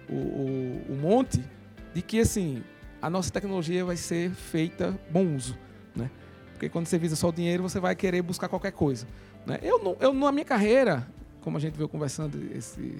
o, 0.08 0.14
o, 0.14 0.82
o 0.90 0.96
monte, 0.96 1.42
de 1.94 2.02
que 2.02 2.20
assim, 2.20 2.62
a 3.00 3.08
nossa 3.08 3.30
tecnologia 3.30 3.84
vai 3.84 3.96
ser 3.96 4.30
feita 4.30 4.98
bom 5.10 5.34
uso. 5.34 5.56
Né? 5.94 6.10
Porque 6.52 6.68
quando 6.68 6.86
você 6.86 6.98
visa 6.98 7.16
só 7.16 7.28
o 7.28 7.32
dinheiro, 7.32 7.62
você 7.62 7.80
vai 7.80 7.94
querer 7.94 8.22
buscar 8.22 8.48
qualquer 8.48 8.72
coisa. 8.72 9.06
Né? 9.46 9.58
Eu, 9.62 9.82
não, 9.82 9.96
eu, 10.00 10.12
na 10.12 10.32
minha 10.32 10.44
carreira, 10.44 11.06
como 11.40 11.56
a 11.56 11.60
gente 11.60 11.76
veio 11.76 11.88
conversando 11.88 12.38
esse, 12.54 12.96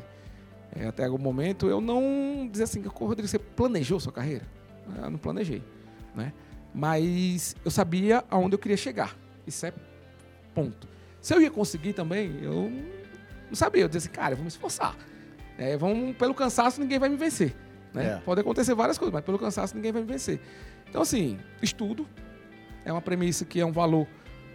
é, 0.74 0.86
até 0.86 1.04
algum 1.04 1.18
momento, 1.18 1.68
eu 1.68 1.80
não 1.80 2.48
dizer 2.50 2.64
assim, 2.64 2.82
Rodrigo, 2.82 3.26
você 3.26 3.38
planejou 3.38 3.98
sua 3.98 4.12
carreira? 4.12 4.44
Eu 5.02 5.10
não 5.10 5.18
planejei. 5.18 5.62
Né? 6.14 6.32
Mas 6.74 7.56
eu 7.64 7.70
sabia 7.70 8.24
aonde 8.30 8.54
eu 8.54 8.58
queria 8.58 8.76
chegar. 8.76 9.16
Isso 9.46 9.64
é 9.66 9.72
ponto. 10.54 10.88
Se 11.20 11.34
eu 11.34 11.40
ia 11.40 11.50
conseguir 11.50 11.92
também, 11.92 12.38
eu 12.42 12.70
não 13.48 13.54
sabia. 13.54 13.82
Eu 13.82 13.88
dizia 13.88 13.98
assim, 13.98 14.10
cara, 14.10 14.32
eu 14.32 14.36
vou 14.36 14.44
me 14.44 14.48
esforçar. 14.48 14.96
É, 15.58 15.76
vamos, 15.76 16.16
pelo 16.16 16.34
cansaço, 16.34 16.80
ninguém 16.80 16.98
vai 16.98 17.08
me 17.08 17.16
vencer. 17.16 17.54
Né? 17.92 18.06
É. 18.06 18.16
Pode 18.24 18.40
acontecer 18.40 18.74
várias 18.74 18.98
coisas, 18.98 19.12
mas 19.12 19.24
pelo 19.24 19.38
cansaço, 19.38 19.74
ninguém 19.74 19.92
vai 19.92 20.02
me 20.02 20.08
vencer. 20.08 20.40
Então, 20.88 21.02
assim, 21.02 21.38
estudo 21.62 22.06
é 22.84 22.92
uma 22.92 23.02
premissa 23.02 23.44
que 23.44 23.58
é 23.58 23.66
um 23.66 23.72
valor 23.72 24.06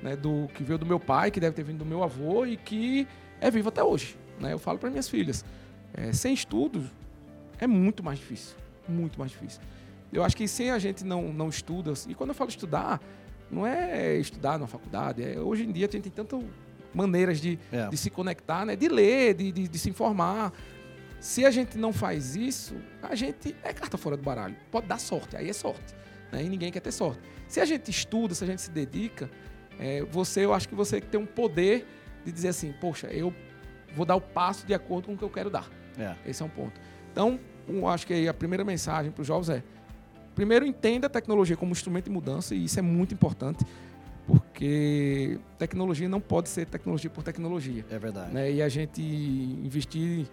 né, 0.02 0.16
do 0.16 0.48
que 0.54 0.64
veio 0.64 0.78
do 0.78 0.86
meu 0.86 1.00
pai, 1.00 1.32
que 1.32 1.40
deve 1.40 1.56
ter 1.56 1.64
vindo 1.64 1.80
do 1.80 1.86
meu 1.86 2.04
avô 2.04 2.46
e 2.46 2.56
que 2.56 3.08
é 3.40 3.50
vivo 3.52 3.70
até 3.70 3.84
hoje. 3.84 4.18
Né? 4.40 4.54
Eu 4.54 4.60
falo 4.60 4.78
para 4.78 4.90
minhas 4.90 5.10
filhas, 5.10 5.44
é, 5.94 6.14
sem 6.14 6.34
estudo 6.34 6.90
é 7.60 7.68
muito 7.68 8.04
mais 8.04 8.18
difícil, 8.18 8.56
muito 8.88 9.20
mais 9.20 9.32
difícil. 9.32 9.62
Eu 10.12 10.24
acho 10.24 10.36
que 10.36 10.48
se 10.48 10.70
a 10.70 10.80
gente 10.80 11.06
não, 11.06 11.32
não 11.32 11.48
estuda, 11.48 11.94
e 12.08 12.16
quando 12.16 12.30
eu 12.30 12.36
falo 12.36 12.50
estudar, 12.50 13.00
não 13.52 13.68
é 13.68 14.16
estudar 14.16 14.58
na 14.58 14.68
faculdade, 14.68 15.24
é, 15.24 15.40
hoje 15.40 15.64
em 15.64 15.72
dia 15.72 15.88
a 15.88 15.92
gente 15.92 16.04
tem 16.04 16.12
tantas 16.12 16.42
maneiras 16.94 17.40
de, 17.40 17.60
é. 17.72 17.88
de 17.88 17.98
se 17.98 18.10
conectar, 18.10 18.66
né? 18.66 18.76
de 18.76 18.88
ler, 18.88 19.34
de, 19.34 19.52
de, 19.52 19.68
de 19.68 19.80
se 19.80 19.90
informar. 19.90 20.54
Se 21.20 21.46
a 21.46 21.52
gente 21.52 21.78
não 21.78 21.94
faz 21.94 22.36
isso, 22.36 22.76
a 23.02 23.14
gente 23.14 23.56
é 23.64 23.74
carta 23.74 23.98
fora 23.98 24.18
do 24.18 24.24
baralho. 24.24 24.56
Pode 24.72 24.88
dar 24.88 25.00
sorte, 25.00 25.36
aí 25.36 25.50
é 25.50 25.54
sorte. 25.54 25.94
Né? 26.32 26.44
E 26.44 26.50
ninguém 26.50 26.72
quer 26.72 26.80
ter 26.80 26.92
sorte. 26.92 27.22
Se 27.48 27.60
a 27.60 27.66
gente 27.66 27.92
estuda, 27.92 28.34
se 28.34 28.44
a 28.44 28.48
gente 28.48 28.62
se 28.62 28.72
dedica, 28.72 29.30
é, 29.80 30.04
você, 30.04 30.46
eu 30.46 30.54
acho 30.54 30.68
que 30.68 30.76
você 30.76 31.00
tem 31.00 31.20
um 31.20 31.26
poder 31.26 31.86
de 32.26 32.32
dizer 32.32 32.50
assim, 32.50 32.74
poxa, 32.80 33.08
eu 33.08 33.34
vou 33.96 34.06
dar 34.06 34.16
o 34.16 34.22
passo 34.22 34.66
de 34.66 34.74
acordo 34.74 35.08
com 35.08 35.14
o 35.14 35.18
que 35.18 35.24
eu 35.24 35.30
quero 35.30 35.50
dar. 35.50 35.70
É. 35.98 36.16
Esse 36.26 36.42
é 36.42 36.46
um 36.46 36.50
ponto. 36.50 36.80
Então, 37.12 37.40
eu 37.68 37.88
acho 37.88 38.08
que 38.08 38.28
a 38.28 38.34
primeira 38.34 38.64
mensagem 38.64 39.12
para 39.12 39.22
os 39.22 39.28
jovens 39.28 39.50
é, 39.50 39.64
primeiro 40.36 40.66
entenda 40.66 41.08
a 41.08 41.10
tecnologia 41.10 41.58
como 41.58 41.72
instrumento 41.72 42.06
de 42.06 42.12
mudança, 42.12 42.56
e 42.56 42.66
isso 42.66 42.80
é 42.80 42.82
muito 42.82 43.14
importante, 43.14 43.66
porque 44.26 45.40
tecnologia 45.58 46.08
não 46.08 46.22
pode 46.22 46.50
ser 46.50 46.66
tecnologia 46.66 47.10
por 47.10 47.24
tecnologia. 47.24 47.86
É 47.90 48.00
verdade. 48.00 48.34
Né? 48.34 48.52
E 48.52 48.62
a 48.62 48.70
gente 48.70 49.02
investir 49.02 50.28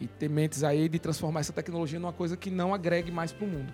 e 0.00 0.06
ter 0.06 0.28
mentes 0.28 0.62
aí 0.64 0.88
de 0.88 0.98
transformar 0.98 1.40
essa 1.40 1.52
tecnologia 1.52 1.98
numa 1.98 2.12
coisa 2.12 2.36
que 2.36 2.50
não 2.50 2.74
agregue 2.74 3.10
mais 3.10 3.32
para 3.32 3.44
o 3.44 3.48
mundo. 3.48 3.72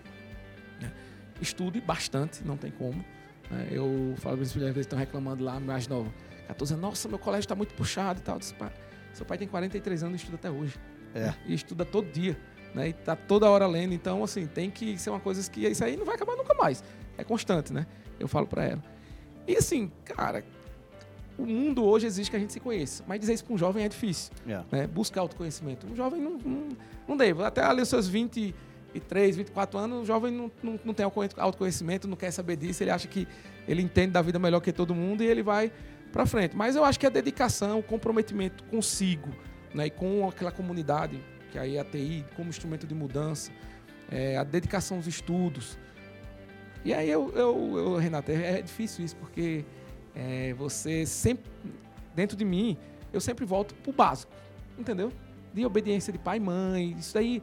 Né? 0.80 0.92
Estude 1.40 1.80
bastante, 1.80 2.44
não 2.44 2.56
tem 2.56 2.70
como. 2.70 3.04
Né? 3.50 3.68
Eu 3.70 4.14
falo 4.18 4.36
para 4.36 4.44
os 4.44 4.52
filhos, 4.52 4.76
estão 4.76 4.98
reclamando 4.98 5.42
lá, 5.42 5.58
mais 5.58 5.88
nova. 5.88 6.12
14 6.48 6.74
anos, 6.74 6.82
nossa, 6.82 7.08
meu 7.08 7.18
colégio 7.18 7.44
está 7.44 7.54
muito 7.54 7.74
puxado 7.74 8.20
e 8.20 8.22
tal. 8.22 8.38
Disse, 8.38 8.54
seu 9.12 9.26
pai 9.26 9.38
tem 9.38 9.48
43 9.48 10.02
anos 10.02 10.14
e 10.14 10.24
estuda 10.24 10.36
até 10.36 10.50
hoje. 10.50 10.78
É. 11.14 11.34
E 11.46 11.54
estuda 11.54 11.84
todo 11.84 12.10
dia. 12.10 12.38
Né? 12.74 12.88
E 12.88 12.92
tá 12.92 13.16
toda 13.16 13.48
hora 13.48 13.66
lendo. 13.66 13.92
Então, 13.92 14.22
assim, 14.22 14.46
tem 14.46 14.70
que 14.70 14.96
ser 14.98 15.10
uma 15.10 15.20
coisa 15.20 15.48
que 15.50 15.66
isso 15.66 15.84
aí 15.84 15.96
não 15.96 16.04
vai 16.04 16.14
acabar 16.14 16.36
nunca 16.36 16.54
mais. 16.54 16.82
É 17.18 17.24
constante, 17.24 17.72
né? 17.72 17.86
Eu 18.18 18.28
falo 18.28 18.46
para 18.46 18.64
ela. 18.64 18.82
E 19.46 19.56
assim, 19.56 19.90
cara, 20.04 20.44
o 21.36 21.46
mundo 21.46 21.84
hoje 21.84 22.06
exige 22.06 22.30
que 22.30 22.36
a 22.36 22.38
gente 22.38 22.52
se 22.52 22.60
conheça. 22.60 23.02
Mas 23.06 23.20
dizer 23.20 23.34
isso 23.34 23.44
para 23.44 23.54
um 23.54 23.58
jovem 23.58 23.84
é 23.84 23.88
difícil. 23.88 24.32
Yeah. 24.46 24.66
Né? 24.70 24.86
Buscar 24.86 25.22
autoconhecimento. 25.22 25.86
Um 25.90 25.96
jovem 25.96 26.20
não, 26.20 26.38
não, 26.38 26.68
não 27.08 27.16
deve. 27.16 27.42
Até 27.42 27.64
ali 27.64 27.82
os 27.82 27.88
seus 27.88 28.06
23, 28.06 29.36
24 29.36 29.78
anos, 29.78 30.02
o 30.02 30.04
jovem 30.04 30.32
não, 30.32 30.50
não, 30.62 30.78
não 30.84 30.94
tem 30.94 31.04
autoconhecimento, 31.36 32.06
não 32.06 32.16
quer 32.16 32.30
saber 32.30 32.56
disso. 32.56 32.82
Ele 32.82 32.90
acha 32.90 33.08
que 33.08 33.26
ele 33.66 33.82
entende 33.82 34.12
da 34.12 34.22
vida 34.22 34.38
melhor 34.38 34.60
que 34.60 34.72
todo 34.72 34.94
mundo 34.94 35.22
e 35.22 35.26
ele 35.26 35.42
vai 35.42 35.72
para 36.12 36.26
frente. 36.26 36.56
Mas 36.56 36.76
eu 36.76 36.84
acho 36.84 36.98
que 37.00 37.06
a 37.06 37.10
dedicação, 37.10 37.78
o 37.78 37.82
comprometimento 37.82 38.62
consigo 38.64 39.30
né, 39.74 39.86
e 39.86 39.90
com 39.90 40.28
aquela 40.28 40.52
comunidade, 40.52 41.20
que 41.50 41.58
aí 41.58 41.78
a 41.78 41.84
TI, 41.84 42.24
como 42.36 42.48
instrumento 42.48 42.86
de 42.86 42.94
mudança, 42.94 43.50
é, 44.10 44.36
a 44.36 44.44
dedicação 44.44 44.96
aos 44.96 45.06
estudos. 45.06 45.78
E 46.84 46.94
aí, 46.94 47.10
eu, 47.10 47.32
eu, 47.34 47.74
eu 47.76 47.96
Renato, 47.96 48.30
é, 48.30 48.58
é 48.58 48.62
difícil 48.62 49.04
isso, 49.04 49.16
porque 49.16 49.64
é, 50.14 50.54
você 50.54 51.04
sempre, 51.04 51.50
dentro 52.14 52.36
de 52.36 52.44
mim, 52.44 52.76
eu 53.12 53.20
sempre 53.20 53.44
volto 53.44 53.74
pro 53.74 53.92
básico, 53.92 54.32
entendeu? 54.78 55.12
De 55.52 55.64
obediência 55.64 56.12
de 56.12 56.18
pai 56.18 56.38
e 56.38 56.40
mãe, 56.40 56.96
isso 56.98 57.18
aí, 57.18 57.42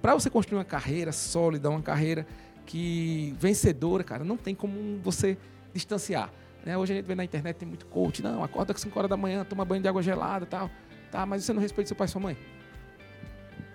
para 0.00 0.14
você 0.14 0.30
construir 0.30 0.58
uma 0.58 0.64
carreira 0.64 1.10
sólida, 1.12 1.70
uma 1.70 1.82
carreira 1.82 2.26
que 2.66 3.34
vencedora, 3.38 4.04
cara, 4.04 4.24
não 4.24 4.36
tem 4.36 4.54
como 4.54 4.98
você 5.02 5.36
distanciar. 5.72 6.30
Né? 6.64 6.76
Hoje 6.76 6.92
a 6.92 6.96
gente 6.96 7.06
vê 7.06 7.14
na 7.14 7.24
internet, 7.24 7.56
tem 7.56 7.66
muito 7.66 7.86
coach, 7.86 8.22
não, 8.22 8.44
acorda 8.44 8.72
às 8.72 8.80
5 8.80 8.96
horas 8.98 9.08
da 9.08 9.16
manhã, 9.16 9.44
toma 9.44 9.64
banho 9.64 9.82
de 9.82 9.88
água 9.88 10.02
gelada 10.02 10.44
tal. 10.44 10.70
Tá, 11.10 11.24
mas 11.24 11.44
você 11.44 11.52
não 11.54 11.60
respeita 11.62 11.88
seu 11.88 11.96
pai 11.96 12.06
e 12.06 12.10
sua 12.10 12.20
mãe. 12.20 12.36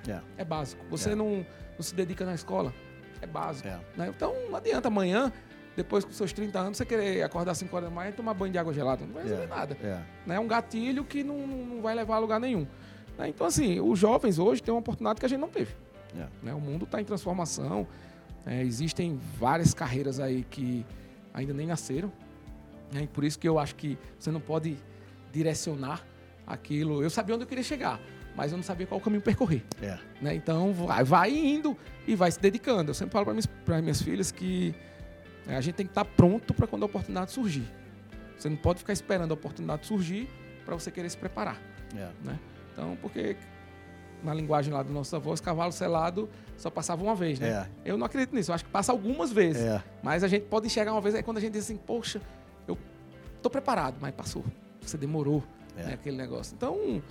Yeah. 0.05 0.25
É 0.37 0.45
básico. 0.45 0.83
Você 0.89 1.09
yeah. 1.09 1.23
não, 1.23 1.45
não 1.75 1.81
se 1.81 1.95
dedica 1.95 2.25
na 2.25 2.33
escola. 2.33 2.73
É 3.21 3.27
básico. 3.27 3.67
Yeah. 3.67 3.85
Né? 3.95 4.13
Então 4.15 4.33
não 4.49 4.55
adianta 4.55 4.87
amanhã, 4.87 5.31
depois 5.75 6.03
com 6.03 6.11
seus 6.11 6.33
30 6.33 6.59
anos, 6.59 6.77
você 6.77 6.85
querer 6.85 7.23
acordar 7.23 7.51
às 7.51 7.57
5 7.57 7.75
horas 7.75 7.89
da 7.89 7.95
manhã 7.95 8.09
e 8.09 8.13
tomar 8.13 8.33
banho 8.33 8.51
de 8.51 8.57
água 8.57 8.73
gelada. 8.73 9.05
Não 9.05 9.13
vai 9.13 9.23
resolver 9.23 9.47
nada. 9.47 9.77
Né? 10.25 10.35
É 10.35 10.39
um 10.39 10.47
gatilho 10.47 11.03
que 11.03 11.23
não, 11.23 11.47
não 11.47 11.81
vai 11.81 11.95
levar 11.95 12.15
a 12.15 12.19
lugar 12.19 12.39
nenhum. 12.39 12.67
Né? 13.17 13.29
Então, 13.29 13.47
assim, 13.47 13.79
os 13.79 13.97
jovens 13.97 14.39
hoje 14.39 14.61
têm 14.61 14.73
uma 14.73 14.79
oportunidade 14.79 15.19
que 15.19 15.25
a 15.25 15.29
gente 15.29 15.39
não 15.39 15.49
teve. 15.49 15.75
Né? 16.41 16.53
O 16.53 16.59
mundo 16.59 16.85
está 16.85 17.01
em 17.01 17.05
transformação. 17.05 17.87
É, 18.45 18.61
existem 18.61 19.19
várias 19.39 19.73
carreiras 19.73 20.19
aí 20.19 20.43
que 20.43 20.85
ainda 21.33 21.53
nem 21.53 21.65
nasceram. 21.65 22.11
Né? 22.91 23.03
E 23.03 23.07
por 23.07 23.23
isso 23.23 23.39
que 23.39 23.47
eu 23.47 23.57
acho 23.57 23.75
que 23.75 23.97
você 24.19 24.29
não 24.31 24.41
pode 24.41 24.77
direcionar 25.31 26.05
aquilo. 26.45 27.01
Eu 27.01 27.09
sabia 27.09 27.35
onde 27.35 27.43
eu 27.43 27.47
queria 27.47 27.63
chegar, 27.63 27.99
mas 28.35 28.51
eu 28.51 28.57
não 28.57 28.63
sabia 28.63 28.87
qual 28.87 28.99
caminho 28.99 29.21
percorrer. 29.21 29.63
É. 29.81 29.97
Né? 30.21 30.35
Então 30.35 30.73
vai, 30.73 31.03
vai, 31.03 31.31
indo 31.31 31.77
e 32.07 32.15
vai 32.15 32.31
se 32.31 32.39
dedicando. 32.39 32.91
Eu 32.91 32.95
sempre 32.95 33.13
falo 33.13 33.25
para 33.25 33.33
minhas, 33.33 33.47
minhas 33.81 34.01
filhas 34.01 34.31
que 34.31 34.75
é, 35.47 35.55
a 35.55 35.61
gente 35.61 35.75
tem 35.75 35.85
que 35.85 35.91
estar 35.91 36.05
pronto 36.05 36.53
para 36.53 36.67
quando 36.67 36.83
a 36.83 36.85
oportunidade 36.85 37.31
surgir. 37.31 37.69
Você 38.37 38.49
não 38.49 38.57
pode 38.57 38.79
ficar 38.79 38.93
esperando 38.93 39.31
a 39.31 39.33
oportunidade 39.35 39.85
surgir 39.85 40.29
para 40.65 40.75
você 40.75 40.91
querer 40.91 41.09
se 41.09 41.17
preparar. 41.17 41.61
É. 41.95 42.09
Né? 42.23 42.39
Então, 42.71 42.97
porque 43.01 43.37
na 44.23 44.33
linguagem 44.33 44.73
lá 44.73 44.81
do 44.81 44.91
nosso 44.91 45.15
avô, 45.15 45.33
cavalo 45.35 45.71
selado 45.71 46.29
só 46.57 46.69
passava 46.69 47.03
uma 47.03 47.13
vez, 47.13 47.39
né? 47.39 47.67
É. 47.85 47.91
Eu 47.91 47.97
não 47.97 48.05
acredito 48.05 48.33
nisso. 48.33 48.51
Eu 48.51 48.55
acho 48.55 48.63
que 48.63 48.71
passa 48.71 48.91
algumas 48.91 49.31
vezes. 49.31 49.61
É. 49.61 49.83
Mas 50.01 50.23
a 50.23 50.27
gente 50.27 50.45
pode 50.45 50.65
enxergar 50.65 50.93
uma 50.93 51.01
vez, 51.01 51.13
aí 51.13 51.21
quando 51.21 51.37
a 51.37 51.41
gente 51.41 51.53
diz 51.53 51.65
assim, 51.65 51.77
poxa, 51.77 52.21
eu 52.67 52.77
tô 53.41 53.49
preparado, 53.49 53.97
mas 53.99 54.13
passou. 54.13 54.43
Você 54.81 54.97
demorou, 54.97 55.43
é. 55.77 55.83
né, 55.83 55.93
aquele 55.93 56.15
negócio. 56.15 56.55
Então, 56.55 57.01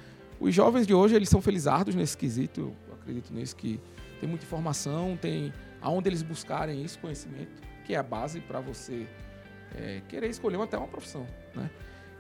os 0.43 0.55
jovens 0.55 0.87
de 0.87 0.93
hoje, 0.93 1.15
eles 1.15 1.29
são 1.29 1.41
felizardos 1.41 1.95
nesse 1.95 2.17
quesito, 2.17 2.73
eu 2.89 2.95
acredito 2.95 3.33
nisso, 3.33 3.55
que 3.55 3.81
tem 4.21 4.29
muita 4.29 4.45
informação, 4.45 5.17
tem 5.21 5.53
aonde 5.81 6.09
eles 6.09 6.23
buscarem 6.23 6.83
isso, 6.85 6.99
conhecimento, 6.99 7.63
que 7.85 7.95
é 7.95 7.99
a 7.99 8.03
base 8.03 8.41
para 8.41 8.61
você 8.61 9.07
é, 9.75 10.03
querer 10.09 10.29
escolher 10.29 10.61
até 10.61 10.77
uma 10.77 10.89
profissão, 10.89 11.27
né? 11.55 11.71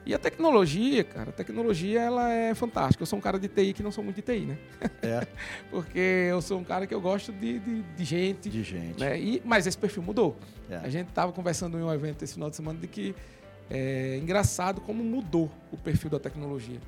E 0.04 0.12
a 0.12 0.18
tecnologia, 0.18 1.04
cara, 1.04 1.30
a 1.30 1.32
tecnologia 1.32 2.00
ela 2.00 2.32
é 2.32 2.54
fantástica. 2.56 3.02
Eu 3.02 3.06
sou 3.06 3.20
um 3.20 3.22
cara 3.22 3.38
de 3.38 3.46
TI 3.46 3.72
que 3.72 3.84
não 3.84 3.92
sou 3.92 4.02
muito 4.02 4.16
de 4.16 4.22
TI, 4.22 4.40
né? 4.40 4.58
É. 5.00 5.24
Porque 5.70 6.26
eu 6.28 6.42
sou 6.42 6.58
um 6.58 6.64
cara 6.64 6.88
que 6.88 6.94
eu 6.94 7.00
gosto 7.00 7.32
de, 7.32 7.60
de, 7.60 7.82
de 7.82 8.04
gente. 8.04 8.50
De 8.50 8.64
gente. 8.64 8.98
Né? 8.98 9.20
E, 9.20 9.42
mas 9.44 9.64
esse 9.64 9.78
perfil 9.78 10.02
mudou. 10.02 10.36
É. 10.68 10.78
A 10.78 10.88
gente 10.88 11.08
estava 11.08 11.30
conversando 11.30 11.78
em 11.78 11.82
um 11.82 11.92
evento 11.92 12.24
esse 12.24 12.34
final 12.34 12.50
de 12.50 12.56
semana 12.56 12.80
de 12.80 12.88
que 12.88 13.14
é 13.70 14.18
engraçado 14.20 14.80
como 14.80 15.04
mudou 15.04 15.48
o 15.70 15.76
perfil 15.76 16.10
da 16.10 16.18
tecnologia. 16.18 16.80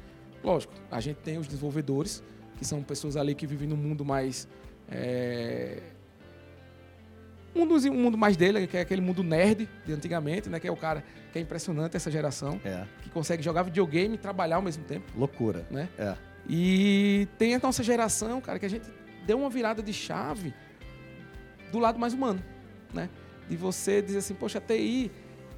Lógico, 0.45 0.75
a 0.91 1.01
gente 1.01 1.17
tem 1.17 1.39
os 1.39 1.47
desenvolvedores, 1.47 2.23
que 2.59 2.65
são 2.65 2.83
pessoas 2.83 3.17
ali 3.17 3.35
que 3.35 3.47
vivem 3.47 3.67
num 3.67 3.77
mundo 3.77 4.05
mais. 4.05 4.47
É, 4.91 5.81
um, 7.57 7.67
dos, 7.67 7.85
um 7.87 7.95
mundo 7.95 8.19
mais 8.19 8.37
dele, 8.37 8.67
que 8.67 8.77
é 8.77 8.81
aquele 8.81 9.01
mundo 9.01 9.23
nerd 9.23 9.69
de 9.87 9.93
antigamente, 9.93 10.51
né? 10.51 10.61
Que 10.61 10.69
é 10.69 10.73
o 10.73 10.77
cara 10.77 11.03
que 11.33 11.39
é 11.39 11.43
impressionante 11.43 11.97
essa 11.97 12.11
geração, 12.11 12.61
é. 12.65 12.85
que 13.03 13.09
consegue 13.09 13.43
jogar 13.43 13.63
videogame 13.63 14.17
e 14.17 14.19
trabalhar 14.19 14.57
ao 14.57 14.63
mesmo 14.63 14.85
tempo. 14.85 15.11
Loucura. 15.17 15.67
Né? 15.71 15.89
É. 15.99 16.15
E 16.49 17.27
tem 17.39 17.55
a 17.55 17.59
nossa 17.59 17.83
geração, 17.83 18.41
cara, 18.41 18.59
que 18.59 18.67
a 18.67 18.71
gente 18.71 18.91
deu 19.25 19.39
uma 19.39 19.49
virada 19.49 19.83
de 19.83 19.93
chave 19.93 20.53
do 21.73 21.79
lado 21.79 21.99
mais 21.99 22.13
humano, 22.13 22.43
né? 22.93 23.09
De 23.49 23.57
você 23.57 24.03
dizer 24.03 24.19
assim, 24.19 24.35
poxa, 24.35 24.59
a 24.59 24.61
TI 24.61 25.11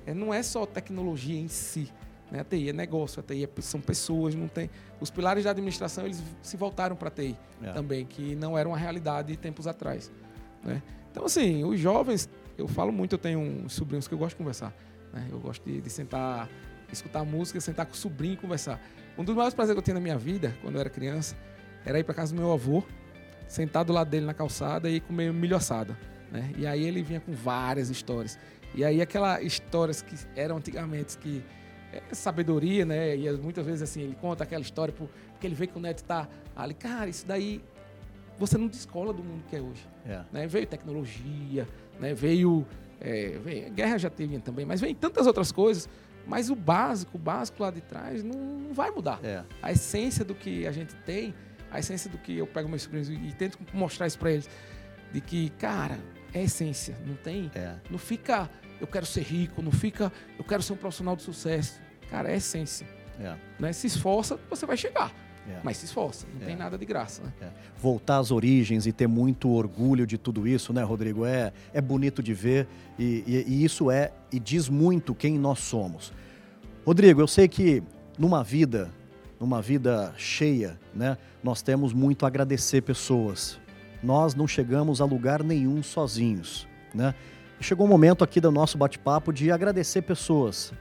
é, 0.07 0.15
não 0.15 0.33
é 0.33 0.43
só 0.43 0.65
tecnologia 0.65 1.39
em 1.39 1.49
si. 1.49 1.93
Né? 2.31 2.41
A 2.41 2.45
TI 2.45 2.71
é 2.71 2.73
negócio, 2.73 3.21
a 3.21 3.23
TI 3.23 3.45
é, 3.45 3.61
são 3.61 3.81
pessoas, 3.81 4.35
não 4.35 4.49
tem. 4.49 4.71
Os 5.01 5.11
pilares 5.11 5.45
da 5.45 5.51
administração 5.51 6.05
eles 6.05 6.23
se 6.43 6.57
voltaram 6.57 6.97
para 6.97 7.09
a 7.09 7.11
TI 7.11 7.37
é. 7.63 7.73
também, 7.73 8.05
que 8.05 8.35
não 8.35 8.57
era 8.57 8.69
uma 8.69 8.79
realidade 8.79 9.37
tempos 9.37 9.67
atrás. 9.67 10.11
Né? 10.65 10.83
Então, 11.11 11.25
assim, 11.25 11.65
os 11.65 11.79
jovens, 11.79 12.29
eu 12.59 12.67
falo 12.69 12.93
muito, 12.93 13.15
eu 13.15 13.19
tenho 13.19 13.39
uns 13.39 13.73
sobrinhos 13.73 14.09
que 14.09 14.15
eu 14.15 14.19
gosto 14.19 14.31
de 14.31 14.37
conversar. 14.37 14.75
Né? 15.13 15.27
Eu 15.31 15.39
gosto 15.39 15.65
de, 15.65 15.81
de 15.81 15.91
sentar, 15.91 16.49
escutar 16.93 17.25
música, 17.25 17.61
sentar 17.61 17.87
com 17.87 17.93
o 17.93 17.97
sobrinho 17.97 18.35
e 18.35 18.37
conversar. 18.37 18.81
Um 19.17 19.25
dos 19.25 19.35
maiores 19.35 19.55
prazeres 19.55 19.77
que 19.77 19.79
eu 19.79 19.85
tinha 19.85 19.95
na 19.95 20.01
minha 20.01 20.19
vida, 20.19 20.55
quando 20.61 20.75
eu 20.75 20.81
era 20.81 20.91
criança, 20.91 21.37
era 21.85 21.99
ir 21.99 22.05
para 22.05 22.15
casa 22.15 22.35
do 22.35 22.41
meu 22.41 22.53
avô, 22.53 22.83
sentar 23.47 23.85
do 23.85 23.93
lado 23.93 24.11
dele 24.11 24.27
na 24.27 24.35
calçada 24.35 24.91
e 24.91 25.01
comer 25.01 25.33
milho 25.33 25.57
assado. 25.57 25.97
Né? 26.31 26.53
E 26.59 26.67
aí 26.67 26.85
ele 26.85 27.03
vinha 27.03 27.21
com 27.21 27.33
várias 27.33 27.89
histórias. 27.89 28.39
E 28.75 28.85
aí 28.85 29.01
aquelas 29.01 29.43
histórias 29.43 30.03
que 30.03 30.15
eram 30.35 30.57
antigamente 30.57 31.17
que 31.17 31.43
sabedoria, 32.13 32.85
né? 32.85 33.17
E 33.17 33.31
muitas 33.33 33.65
vezes 33.65 33.83
assim, 33.83 34.03
ele 34.03 34.17
conta 34.21 34.45
aquela 34.45 34.63
história 34.63 34.93
porque 34.93 35.47
ele 35.47 35.55
vê 35.55 35.67
que 35.67 35.77
o 35.77 35.81
neto 35.81 36.03
tá 36.05 36.29
ali, 36.55 36.75
cara, 36.75 37.09
isso 37.09 37.27
daí 37.27 37.63
você 38.39 38.59
não 38.59 38.67
descola 38.67 39.13
do 39.13 39.23
mundo 39.23 39.45
que 39.49 39.57
é 39.57 39.61
hoje. 39.61 39.87
É. 40.07 40.23
Né? 40.33 40.47
Veio 40.47 40.67
tecnologia, 40.67 41.67
né? 41.99 42.15
veio, 42.15 42.67
é, 43.01 43.39
veio. 43.43 43.73
Guerra 43.73 43.99
já 43.99 44.11
teve 44.11 44.39
também, 44.39 44.65
mas 44.65 44.81
vem 44.81 44.95
tantas 44.95 45.27
outras 45.27 45.51
coisas. 45.51 45.89
Mas 46.27 46.51
o 46.51 46.57
básico, 46.57 47.17
o 47.17 47.21
básico 47.21 47.63
lá 47.63 47.71
de 47.71 47.81
trás, 47.81 48.25
não, 48.25 48.37
não 48.37 48.75
vai 48.75 48.91
mudar. 48.91 49.21
É. 49.23 49.45
A 49.63 49.71
essência 49.71 50.25
do 50.25 50.35
que 50.35 50.67
a 50.67 50.73
gente 50.73 50.95
tem, 50.97 51.33
a 51.71 51.79
essência 51.79 52.11
do 52.11 52.19
que 52.19 52.37
eu 52.37 52.47
pego 52.47 52.69
meus 52.69 52.83
sobrinhos 52.83 53.09
e 53.09 53.33
tento 53.37 53.59
mostrar 53.73 54.09
isso 54.09 54.19
para 54.19 54.33
eles, 54.33 54.51
de 55.13 55.21
que, 55.21 55.51
cara, 55.51 55.99
é 56.35 56.43
essência, 56.43 56.97
não 57.07 57.15
tem. 57.15 57.51
É. 57.55 57.77
Não 57.89 57.99
fica, 57.99 58.51
eu 58.81 58.87
quero 58.87 59.07
ser 59.07 59.23
rico, 59.23 59.63
não 59.63 59.73
fica, 59.73 60.13
eu 60.39 60.45
quero 60.45 60.63
ser 60.63 60.73
um 60.73 60.77
profissional 60.77 61.17
de 61.17 61.23
sucesso. 61.23 61.81
Cara, 62.11 62.31
é 62.31 62.37
essência. 62.37 62.87
É. 63.21 63.35
Né? 63.59 63.73
Se 63.73 63.87
esforça, 63.87 64.39
você 64.49 64.67
vai 64.67 64.77
chegar. 64.77 65.13
É. 65.49 65.61
Mas 65.63 65.77
se 65.77 65.87
esforça, 65.87 66.27
não 66.35 66.43
é. 66.43 66.47
tem 66.47 66.57
nada 66.57 66.77
de 66.77 66.85
graça. 66.85 67.23
Né? 67.23 67.33
É. 67.43 67.49
Voltar 67.79 68.19
às 68.19 68.31
origens 68.31 68.87
e 68.87 68.93
ter 68.93 69.07
muito 69.07 69.49
orgulho 69.51 70.07
de 70.07 70.19
tudo 70.19 70.47
isso, 70.47 70.73
né, 70.73 70.83
Rodrigo? 70.83 71.25
É, 71.25 71.53
é 71.73 71.81
bonito 71.81 72.23
de 72.23 72.35
ver 72.35 72.67
e, 72.99 73.23
e, 73.27 73.45
e 73.47 73.65
isso 73.65 73.91
é 73.91 74.13
e 74.33 74.41
diz 74.41 74.69
muito 74.69 75.15
quem 75.15 75.39
nós 75.39 75.61
somos. 75.61 76.13
Rodrigo, 76.85 77.21
eu 77.21 77.29
sei 77.29 77.47
que 77.49 77.83
numa 78.19 78.43
vida, 78.43 78.91
numa 79.39 79.63
vida 79.63 80.13
cheia, 80.17 80.79
né, 80.95 81.17
nós 81.43 81.63
temos 81.63 81.93
muito 81.93 82.25
a 82.25 82.29
agradecer 82.29 82.83
pessoas. 82.83 83.59
Nós 84.03 84.35
não 84.35 84.49
chegamos 84.49 85.01
a 85.01 85.05
lugar 85.05 85.43
nenhum 85.43 85.83
sozinhos, 85.83 86.67
né? 86.95 87.15
Chegou 87.61 87.87
o 87.87 87.89
momento 87.89 88.23
aqui 88.23 88.41
do 88.41 88.51
nosso 88.51 88.77
bate-papo 88.77 89.33
de 89.33 89.51
agradecer 89.51 90.03
pessoas. 90.03 90.73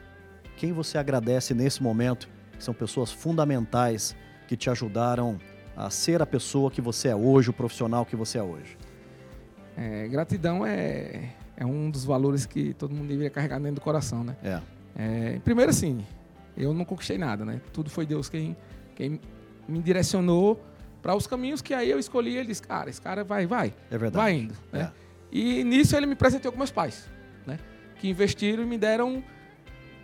Quem 0.56 0.72
você 0.72 0.98
agradece 0.98 1.54
nesse 1.54 1.82
momento? 1.82 2.28
São 2.58 2.74
pessoas 2.74 3.10
fundamentais 3.10 4.14
que 4.46 4.56
te 4.56 4.70
ajudaram 4.70 5.38
a 5.76 5.90
ser 5.90 6.22
a 6.22 6.26
pessoa 6.26 6.70
que 6.70 6.80
você 6.80 7.08
é 7.08 7.16
hoje, 7.16 7.50
o 7.50 7.52
profissional 7.52 8.04
que 8.04 8.14
você 8.14 8.38
é 8.38 8.42
hoje? 8.42 8.76
É, 9.76 10.06
gratidão 10.08 10.64
é, 10.64 11.30
é 11.56 11.66
um 11.66 11.90
dos 11.90 12.04
valores 12.04 12.46
que 12.46 12.72
todo 12.74 12.94
mundo 12.94 13.08
deveria 13.08 13.30
carregar 13.30 13.58
dentro 13.58 13.76
do 13.76 13.80
coração, 13.80 14.22
né? 14.22 14.36
É. 14.42 14.60
é 14.96 15.40
primeiro, 15.40 15.70
assim, 15.70 16.04
eu 16.56 16.72
não 16.72 16.84
conquistei 16.84 17.18
nada, 17.18 17.44
né? 17.44 17.60
Tudo 17.72 17.90
foi 17.90 18.06
Deus 18.06 18.28
quem, 18.28 18.56
quem 18.94 19.20
me 19.68 19.80
direcionou 19.80 20.62
para 21.02 21.14
os 21.14 21.26
caminhos 21.26 21.60
que 21.60 21.74
aí 21.74 21.90
eu 21.90 21.98
escolhi. 21.98 22.36
Ele 22.36 22.48
disse, 22.48 22.62
cara, 22.62 22.88
esse 22.88 23.00
cara 23.00 23.22
vai, 23.22 23.46
vai. 23.46 23.74
É 23.90 23.98
verdade. 23.98 24.16
Vai 24.16 24.32
indo, 24.34 24.54
né? 24.72 24.92
É. 25.02 25.05
E 25.36 25.62
nisso 25.64 25.94
ele 25.94 26.06
me 26.06 26.14
presenteou 26.14 26.50
com 26.50 26.56
meus 26.56 26.70
pais, 26.70 27.06
né? 27.46 27.58
Que 27.96 28.08
investiram 28.08 28.62
e 28.62 28.66
me 28.66 28.78
deram 28.78 29.22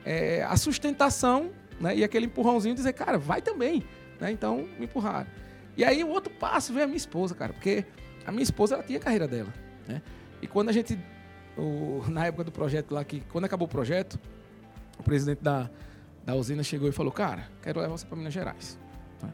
é, 0.04 0.42
a 0.42 0.58
sustentação 0.58 1.50
né? 1.80 1.96
e 1.96 2.04
aquele 2.04 2.26
empurrãozinho 2.26 2.74
de 2.74 2.80
dizer, 2.80 2.92
cara, 2.92 3.16
vai 3.16 3.40
também. 3.40 3.82
Né? 4.20 4.30
Então, 4.30 4.68
me 4.78 4.84
empurraram. 4.84 5.26
E 5.74 5.84
aí, 5.84 6.04
o 6.04 6.08
outro 6.08 6.30
passo 6.34 6.74
veio 6.74 6.84
a 6.84 6.86
minha 6.86 6.98
esposa, 6.98 7.34
cara, 7.34 7.54
porque 7.54 7.82
a 8.26 8.30
minha 8.30 8.42
esposa, 8.42 8.74
ela 8.74 8.82
tinha 8.82 8.98
a 8.98 9.02
carreira 9.02 9.26
dela, 9.26 9.50
né? 9.88 10.02
E 10.42 10.46
quando 10.46 10.68
a 10.68 10.72
gente, 10.72 10.98
o, 11.56 12.04
na 12.10 12.26
época 12.26 12.44
do 12.44 12.52
projeto 12.52 12.92
lá, 12.92 13.02
que 13.02 13.22
quando 13.32 13.46
acabou 13.46 13.66
o 13.66 13.70
projeto, 13.70 14.20
o 14.98 15.02
presidente 15.02 15.42
da, 15.42 15.70
da 16.26 16.34
usina 16.34 16.62
chegou 16.62 16.90
e 16.90 16.92
falou, 16.92 17.10
cara, 17.10 17.48
quero 17.62 17.80
levar 17.80 17.96
você 17.96 18.04
para 18.04 18.18
Minas 18.18 18.34
Gerais. 18.34 18.78
Né? 19.22 19.32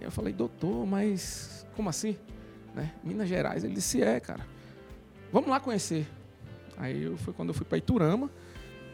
E 0.00 0.04
eu 0.04 0.12
falei, 0.12 0.32
doutor, 0.32 0.86
mas 0.86 1.66
como 1.74 1.88
assim? 1.88 2.16
Né? 2.72 2.92
Minas 3.02 3.28
Gerais? 3.28 3.64
Ele 3.64 3.74
disse, 3.74 4.00
é, 4.00 4.20
cara. 4.20 4.46
Vamos 5.32 5.48
lá 5.48 5.58
conhecer. 5.58 6.06
Aí 6.76 7.04
eu, 7.04 7.16
foi 7.16 7.32
quando 7.32 7.48
eu 7.48 7.54
fui 7.54 7.64
para 7.64 7.78
Iturama 7.78 8.30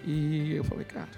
e 0.04 0.54
eu 0.54 0.62
falei, 0.62 0.84
cara. 0.84 1.08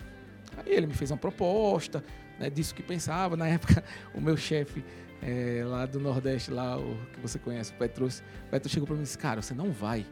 Aí 0.56 0.72
ele 0.72 0.87
me 0.87 0.94
fez 0.94 1.11
uma 1.11 1.16
proposta, 1.16 2.02
né, 2.38 2.48
disso 2.48 2.74
que 2.74 2.83
pensava. 2.83 3.37
Na 3.37 3.46
época, 3.46 3.85
o 4.14 4.20
meu 4.20 4.37
chefe 4.37 4.83
é, 5.22 5.62
lá 5.64 5.85
do 5.85 6.00
Nordeste, 6.00 6.50
lá, 6.50 6.78
o 6.78 6.96
que 7.12 7.20
você 7.20 7.38
conhece, 7.38 7.72
o 7.72 7.74
Petrus, 7.74 8.20
o 8.46 8.50
Petrus 8.50 8.72
chegou 8.72 8.87
para 8.87 8.96
mim 8.96 9.02
e 9.02 9.04
disse, 9.04 9.18
cara, 9.18 9.42
você 9.42 9.52
não 9.52 9.70
vai. 9.70 10.06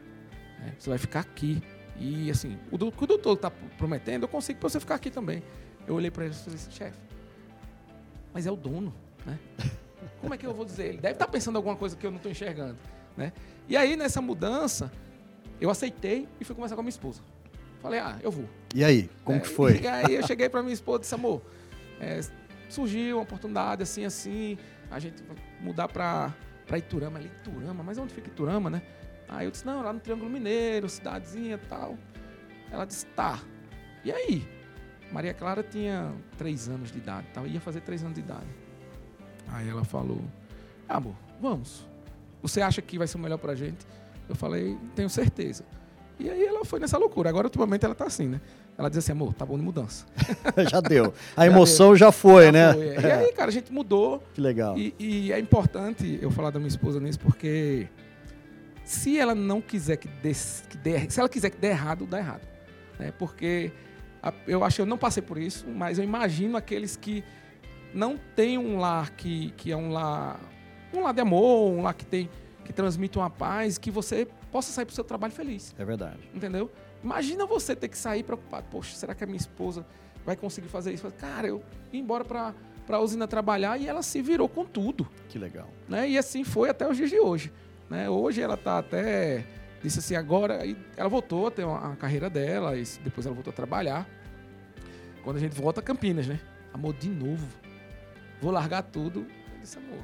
Né, 0.59 0.75
você 0.77 0.89
vai 0.89 0.99
ficar 0.99 1.21
aqui. 1.21 1.61
E 1.97 2.29
assim, 2.29 2.57
o, 2.71 2.75
o 2.75 2.91
que 2.91 3.03
o 3.03 3.07
doutor 3.07 3.33
está 3.33 3.49
prometendo, 3.49 4.23
eu 4.23 4.27
consigo 4.27 4.59
para 4.59 4.69
você 4.69 4.79
ficar 4.79 4.95
aqui 4.95 5.09
também. 5.09 5.41
Eu 5.87 5.95
olhei 5.95 6.11
para 6.11 6.25
ele 6.25 6.33
e 6.33 6.37
falei 6.37 6.55
assim, 6.55 6.71
chefe, 6.71 6.99
mas 8.31 8.45
é 8.45 8.51
o 8.51 8.55
dono, 8.55 8.93
né? 9.25 9.39
Como 10.21 10.33
é 10.33 10.37
que 10.37 10.45
eu 10.45 10.53
vou 10.53 10.65
dizer? 10.65 10.89
Ele 10.89 10.97
deve 10.97 11.15
estar 11.15 11.25
tá 11.25 11.31
pensando 11.31 11.55
alguma 11.55 11.75
coisa 11.75 11.95
que 11.95 12.05
eu 12.05 12.11
não 12.11 12.17
estou 12.17 12.31
enxergando, 12.31 12.77
né? 13.17 13.33
E 13.69 13.77
aí, 13.77 13.95
nessa 13.95 14.19
mudança, 14.19 14.91
eu 15.61 15.69
aceitei 15.69 16.27
e 16.41 16.43
fui 16.43 16.55
conversar 16.55 16.75
com 16.75 16.81
a 16.81 16.83
minha 16.83 16.89
esposa. 16.89 17.21
Falei, 17.79 17.99
ah, 17.99 18.17
eu 18.23 18.31
vou. 18.31 18.49
E 18.73 18.83
aí, 18.83 19.09
como 19.23 19.37
é, 19.37 19.41
que 19.41 19.47
foi? 19.47 19.77
E 19.79 19.87
aí 19.87 20.15
eu 20.15 20.25
cheguei 20.25 20.49
para 20.49 20.63
minha 20.63 20.73
esposa 20.73 20.97
e 20.97 21.01
disse, 21.01 21.13
amor, 21.13 21.41
é, 21.99 22.19
surgiu 22.67 23.17
uma 23.17 23.23
oportunidade 23.23 23.83
assim, 23.83 24.03
assim, 24.03 24.57
a 24.89 24.99
gente 24.99 25.23
mudar 25.61 25.87
para 25.87 26.33
Iturama, 26.75 27.19
ali 27.19 27.27
Iturama, 27.27 27.83
mas 27.83 27.99
onde 27.99 28.13
fica 28.13 28.27
Iturama, 28.27 28.71
né? 28.71 28.81
Aí 29.27 29.45
eu 29.45 29.51
disse, 29.51 29.65
não, 29.65 29.83
lá 29.83 29.93
no 29.93 29.99
Triângulo 29.99 30.29
Mineiro, 30.29 30.89
cidadezinha 30.89 31.55
e 31.55 31.67
tal. 31.67 31.95
Ela 32.71 32.85
disse, 32.85 33.05
tá. 33.07 33.39
E 34.03 34.11
aí? 34.11 34.47
Maria 35.11 35.33
Clara 35.33 35.63
tinha 35.63 36.11
três 36.37 36.67
anos 36.67 36.91
de 36.91 36.97
idade, 36.97 37.27
tal, 37.33 37.45
ia 37.45 37.61
fazer 37.61 37.81
três 37.81 38.01
anos 38.03 38.15
de 38.15 38.21
idade. 38.21 38.47
Aí 39.47 39.69
ela 39.69 39.83
falou, 39.83 40.21
ah, 40.87 40.97
amor, 40.97 41.15
vamos. 41.39 41.87
Você 42.41 42.61
acha 42.61 42.81
que 42.81 42.97
vai 42.97 43.07
ser 43.07 43.17
o 43.17 43.19
melhor 43.19 43.37
pra 43.37 43.55
gente? 43.55 43.85
Eu 44.27 44.35
falei, 44.35 44.77
tenho 44.95 45.09
certeza. 45.09 45.63
E 46.19 46.29
aí 46.29 46.45
ela 46.45 46.65
foi 46.65 46.79
nessa 46.79 46.97
loucura. 46.97 47.29
Agora, 47.29 47.47
ultimamente, 47.47 47.85
ela 47.85 47.95
tá 47.95 48.05
assim, 48.05 48.27
né? 48.27 48.41
Ela 48.77 48.89
diz 48.89 48.99
assim, 48.99 49.13
amor, 49.13 49.33
tá 49.33 49.45
bom 49.45 49.57
de 49.57 49.63
mudança. 49.63 50.05
já 50.69 50.81
deu. 50.81 51.13
A 51.35 51.45
já 51.45 51.51
emoção 51.51 51.87
deu. 51.89 51.95
já 51.95 52.11
foi, 52.11 52.45
já 52.45 52.51
né? 52.51 52.73
Foi, 52.73 52.87
é. 52.87 53.01
E 53.01 53.11
aí, 53.11 53.33
cara, 53.33 53.49
a 53.49 53.51
gente 53.51 53.71
mudou. 53.71 54.21
Que 54.33 54.41
legal. 54.41 54.77
E, 54.77 54.93
e, 54.99 55.31
é 55.31 55.39
importante 55.39 56.19
eu 56.21 56.29
falar 56.29 56.51
da 56.51 56.59
minha 56.59 56.67
esposa 56.67 56.99
nisso, 56.99 57.19
porque 57.19 57.87
se 58.83 59.17
ela 59.17 59.33
não 59.33 59.61
quiser 59.61 59.97
que 59.97 60.07
dê, 60.07 60.33
que 60.69 60.77
dê 60.77 61.09
se 61.09 61.19
ela 61.19 61.29
quiser 61.29 61.49
que 61.49 61.57
dê 61.57 61.67
errado, 61.67 62.05
dá 62.05 62.19
errado. 62.19 62.47
Né? 62.97 63.13
Porque 63.17 63.71
a, 64.21 64.33
eu 64.45 64.63
acho 64.63 64.77
que 64.77 64.81
eu 64.81 64.85
não 64.85 64.97
passei 64.97 65.23
por 65.23 65.37
isso, 65.37 65.65
mas 65.67 65.97
eu 65.97 66.03
imagino 66.03 66.57
aqueles 66.57 66.97
que 66.97 67.23
não 67.93 68.17
têm 68.35 68.57
um 68.57 68.77
lar 68.77 69.11
que, 69.11 69.53
que 69.57 69.71
é 69.71 69.77
um 69.77 69.91
lar, 69.91 70.39
um 70.93 71.03
lar 71.03 71.13
de 71.13 71.21
amor, 71.21 71.71
um 71.71 71.81
lar 71.81 71.93
que 71.93 72.05
tem 72.05 72.29
que 72.69 72.73
transmite 72.73 73.17
uma 73.17 73.31
paz, 73.31 73.79
que 73.79 73.89
você 73.89 74.27
possa 74.51 74.71
sair 74.71 74.85
para 74.85 74.91
o 74.91 74.95
seu 74.95 75.03
trabalho 75.03 75.33
feliz. 75.33 75.73
É 75.75 75.83
verdade. 75.83 76.19
Entendeu? 76.35 76.69
Imagina 77.03 77.43
você 77.47 77.75
ter 77.75 77.87
que 77.87 77.97
sair 77.97 78.21
preocupado. 78.21 78.67
Poxa, 78.69 78.95
será 78.95 79.15
que 79.15 79.23
a 79.23 79.27
minha 79.27 79.39
esposa 79.39 79.83
vai 80.23 80.35
conseguir 80.35 80.67
fazer 80.67 80.93
isso? 80.93 81.11
Cara, 81.17 81.47
eu 81.47 81.63
ia 81.91 81.99
embora 81.99 82.23
para 82.23 82.53
a 82.87 82.99
usina 82.99 83.27
trabalhar 83.27 83.79
e 83.79 83.87
ela 83.87 84.03
se 84.03 84.21
virou 84.21 84.47
com 84.47 84.63
tudo. 84.63 85.07
Que 85.29 85.39
legal. 85.39 85.67
Né? 85.87 86.09
E 86.09 86.17
assim 86.17 86.43
foi 86.43 86.69
até 86.69 86.87
os 86.87 86.95
dias 86.95 87.09
de 87.09 87.19
hoje. 87.19 87.51
Né? 87.89 88.07
Hoje 88.07 88.39
ela 88.39 88.53
está 88.53 88.77
até 88.77 89.43
disse 89.81 89.97
assim 89.99 90.15
agora 90.15 90.59
ela 90.95 91.09
voltou 91.09 91.47
a 91.47 91.51
ter 91.51 91.63
uma, 91.63 91.93
a 91.93 91.95
carreira 91.95 92.29
dela 92.29 92.77
e 92.77 92.83
depois 93.03 93.25
ela 93.25 93.33
voltou 93.33 93.49
a 93.49 93.55
trabalhar. 93.55 94.07
Quando 95.23 95.37
a 95.37 95.39
gente 95.39 95.59
volta 95.59 95.79
a 95.79 95.83
Campinas, 95.83 96.27
né? 96.27 96.39
Amor, 96.71 96.93
de 96.93 97.09
novo. 97.09 97.47
Vou 98.39 98.51
largar 98.51 98.83
tudo. 98.83 99.21
Eu 99.55 99.59
disse, 99.59 99.77
amor, 99.79 100.03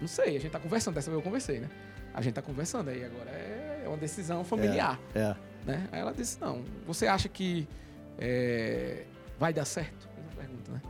não 0.00 0.08
sei, 0.08 0.36
a 0.36 0.40
gente 0.40 0.50
tá 0.50 0.60
conversando, 0.60 0.94
dessa 0.94 1.10
vez 1.10 1.18
eu 1.18 1.22
conversei, 1.22 1.60
né? 1.60 1.68
A 2.12 2.20
gente 2.20 2.34
tá 2.34 2.42
conversando 2.42 2.88
aí, 2.88 3.04
agora 3.04 3.30
é 3.30 3.84
uma 3.86 3.96
decisão 3.96 4.44
familiar. 4.44 4.98
É. 5.14 5.20
é. 5.20 5.36
Né? 5.66 5.88
Aí 5.92 6.00
ela 6.00 6.12
disse, 6.12 6.40
não, 6.40 6.64
você 6.86 7.06
acha 7.06 7.28
que 7.28 7.68
é, 8.18 9.04
vai 9.38 9.52
dar 9.52 9.64
certo? 9.64 10.08
Pergunta, 10.36 10.72
né? 10.72 10.82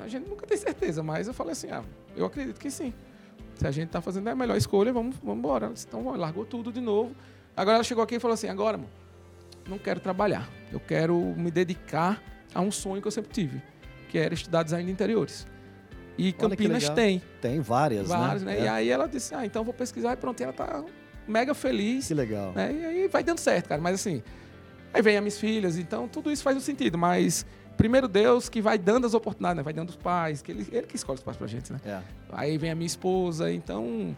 A 0.00 0.08
gente 0.08 0.28
nunca 0.28 0.46
tem 0.46 0.56
certeza, 0.56 1.02
mas 1.02 1.26
eu 1.26 1.34
falei 1.34 1.52
assim, 1.52 1.70
ah, 1.70 1.82
eu 2.16 2.26
acredito 2.26 2.60
que 2.60 2.70
sim. 2.70 2.92
Se 3.56 3.66
a 3.66 3.70
gente 3.70 3.86
está 3.86 4.00
fazendo 4.00 4.28
a 4.28 4.34
melhor 4.34 4.56
escolha, 4.56 4.92
vamos, 4.92 5.16
vamos 5.18 5.38
embora. 5.38 5.66
Ela 5.66 5.74
disse, 5.74 5.86
então 5.86 6.04
largou 6.16 6.44
tudo 6.44 6.72
de 6.72 6.80
novo. 6.80 7.14
Agora 7.56 7.76
ela 7.76 7.84
chegou 7.84 8.02
aqui 8.02 8.16
e 8.16 8.20
falou 8.20 8.34
assim, 8.34 8.48
agora, 8.48 8.76
amor, 8.76 8.90
não 9.68 9.78
quero 9.78 10.00
trabalhar. 10.00 10.48
Eu 10.72 10.80
quero 10.80 11.16
me 11.36 11.50
dedicar 11.50 12.20
a 12.52 12.60
um 12.60 12.70
sonho 12.70 13.00
que 13.00 13.06
eu 13.06 13.12
sempre 13.12 13.32
tive, 13.32 13.62
que 14.08 14.18
era 14.18 14.34
estudar 14.34 14.62
design 14.64 14.84
de 14.84 14.92
interiores. 14.92 15.46
E 16.16 16.32
Campinas 16.32 16.88
tem. 16.90 17.22
Tem 17.40 17.60
várias, 17.60 18.08
várias 18.08 18.42
né? 18.42 18.54
né? 18.54 18.60
É. 18.60 18.64
E 18.64 18.68
aí 18.68 18.90
ela 18.90 19.06
disse, 19.06 19.34
ah, 19.34 19.44
então 19.44 19.64
vou 19.64 19.74
pesquisar 19.74 20.12
e 20.12 20.16
pronto. 20.16 20.40
E 20.40 20.44
ela 20.44 20.52
tá 20.52 20.84
mega 21.26 21.54
feliz. 21.54 22.08
Que 22.08 22.14
legal. 22.14 22.52
Né? 22.52 22.72
E 22.72 22.84
aí 22.84 23.08
vai 23.08 23.22
dando 23.22 23.38
certo, 23.38 23.68
cara. 23.68 23.80
Mas 23.80 23.94
assim, 23.94 24.22
aí 24.92 25.02
vem 25.02 25.16
as 25.16 25.22
minhas 25.22 25.38
filhas, 25.38 25.76
então 25.76 26.08
tudo 26.08 26.30
isso 26.30 26.42
faz 26.42 26.56
um 26.56 26.60
sentido. 26.60 26.96
Mas 26.96 27.44
primeiro 27.76 28.06
Deus 28.06 28.48
que 28.48 28.60
vai 28.60 28.78
dando 28.78 29.06
as 29.06 29.14
oportunidades, 29.14 29.56
né? 29.56 29.62
vai 29.62 29.72
dando 29.72 29.90
os 29.90 29.96
pais, 29.96 30.40
que 30.42 30.52
ele, 30.52 30.66
ele 30.70 30.86
que 30.86 30.96
escolhe 30.96 31.18
os 31.18 31.24
pais 31.24 31.36
pra 31.36 31.46
gente, 31.46 31.72
né? 31.72 31.80
É. 31.84 32.00
Aí 32.32 32.56
vem 32.56 32.70
a 32.70 32.74
minha 32.74 32.86
esposa, 32.86 33.52
então 33.52 34.14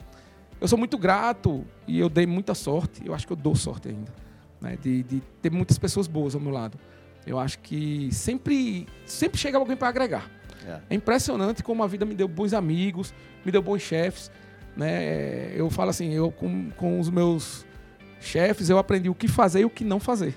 eu 0.60 0.68
sou 0.68 0.78
muito 0.78 0.98
grato 0.98 1.64
e 1.86 1.98
eu 1.98 2.08
dei 2.08 2.26
muita 2.26 2.54
sorte, 2.54 3.02
eu 3.04 3.14
acho 3.14 3.26
que 3.26 3.32
eu 3.32 3.36
dou 3.36 3.54
sorte 3.54 3.88
ainda, 3.88 4.12
né? 4.60 4.76
De, 4.80 5.02
de 5.02 5.22
ter 5.40 5.50
muitas 5.50 5.78
pessoas 5.78 6.06
boas 6.06 6.34
ao 6.34 6.40
meu 6.40 6.52
lado. 6.52 6.78
Eu 7.26 7.40
acho 7.40 7.58
que 7.58 8.08
sempre, 8.12 8.86
sempre 9.04 9.36
chega 9.38 9.58
alguém 9.58 9.76
para 9.76 9.88
agregar. 9.88 10.30
É. 10.66 10.80
é 10.90 10.94
impressionante 10.94 11.62
como 11.62 11.82
a 11.82 11.86
vida 11.86 12.04
me 12.04 12.14
deu 12.14 12.28
bons 12.28 12.52
amigos, 12.52 13.12
me 13.44 13.50
deu 13.50 13.62
bons 13.62 13.82
chefes. 13.82 14.30
Né? 14.76 15.52
Eu 15.54 15.70
falo 15.70 15.90
assim, 15.90 16.12
eu 16.12 16.30
com, 16.30 16.70
com 16.70 17.00
os 17.00 17.08
meus 17.08 17.66
chefes, 18.20 18.68
eu 18.68 18.78
aprendi 18.78 19.08
o 19.08 19.14
que 19.14 19.28
fazer 19.28 19.60
e 19.60 19.64
o 19.64 19.70
que 19.70 19.84
não 19.84 19.98
fazer, 19.98 20.34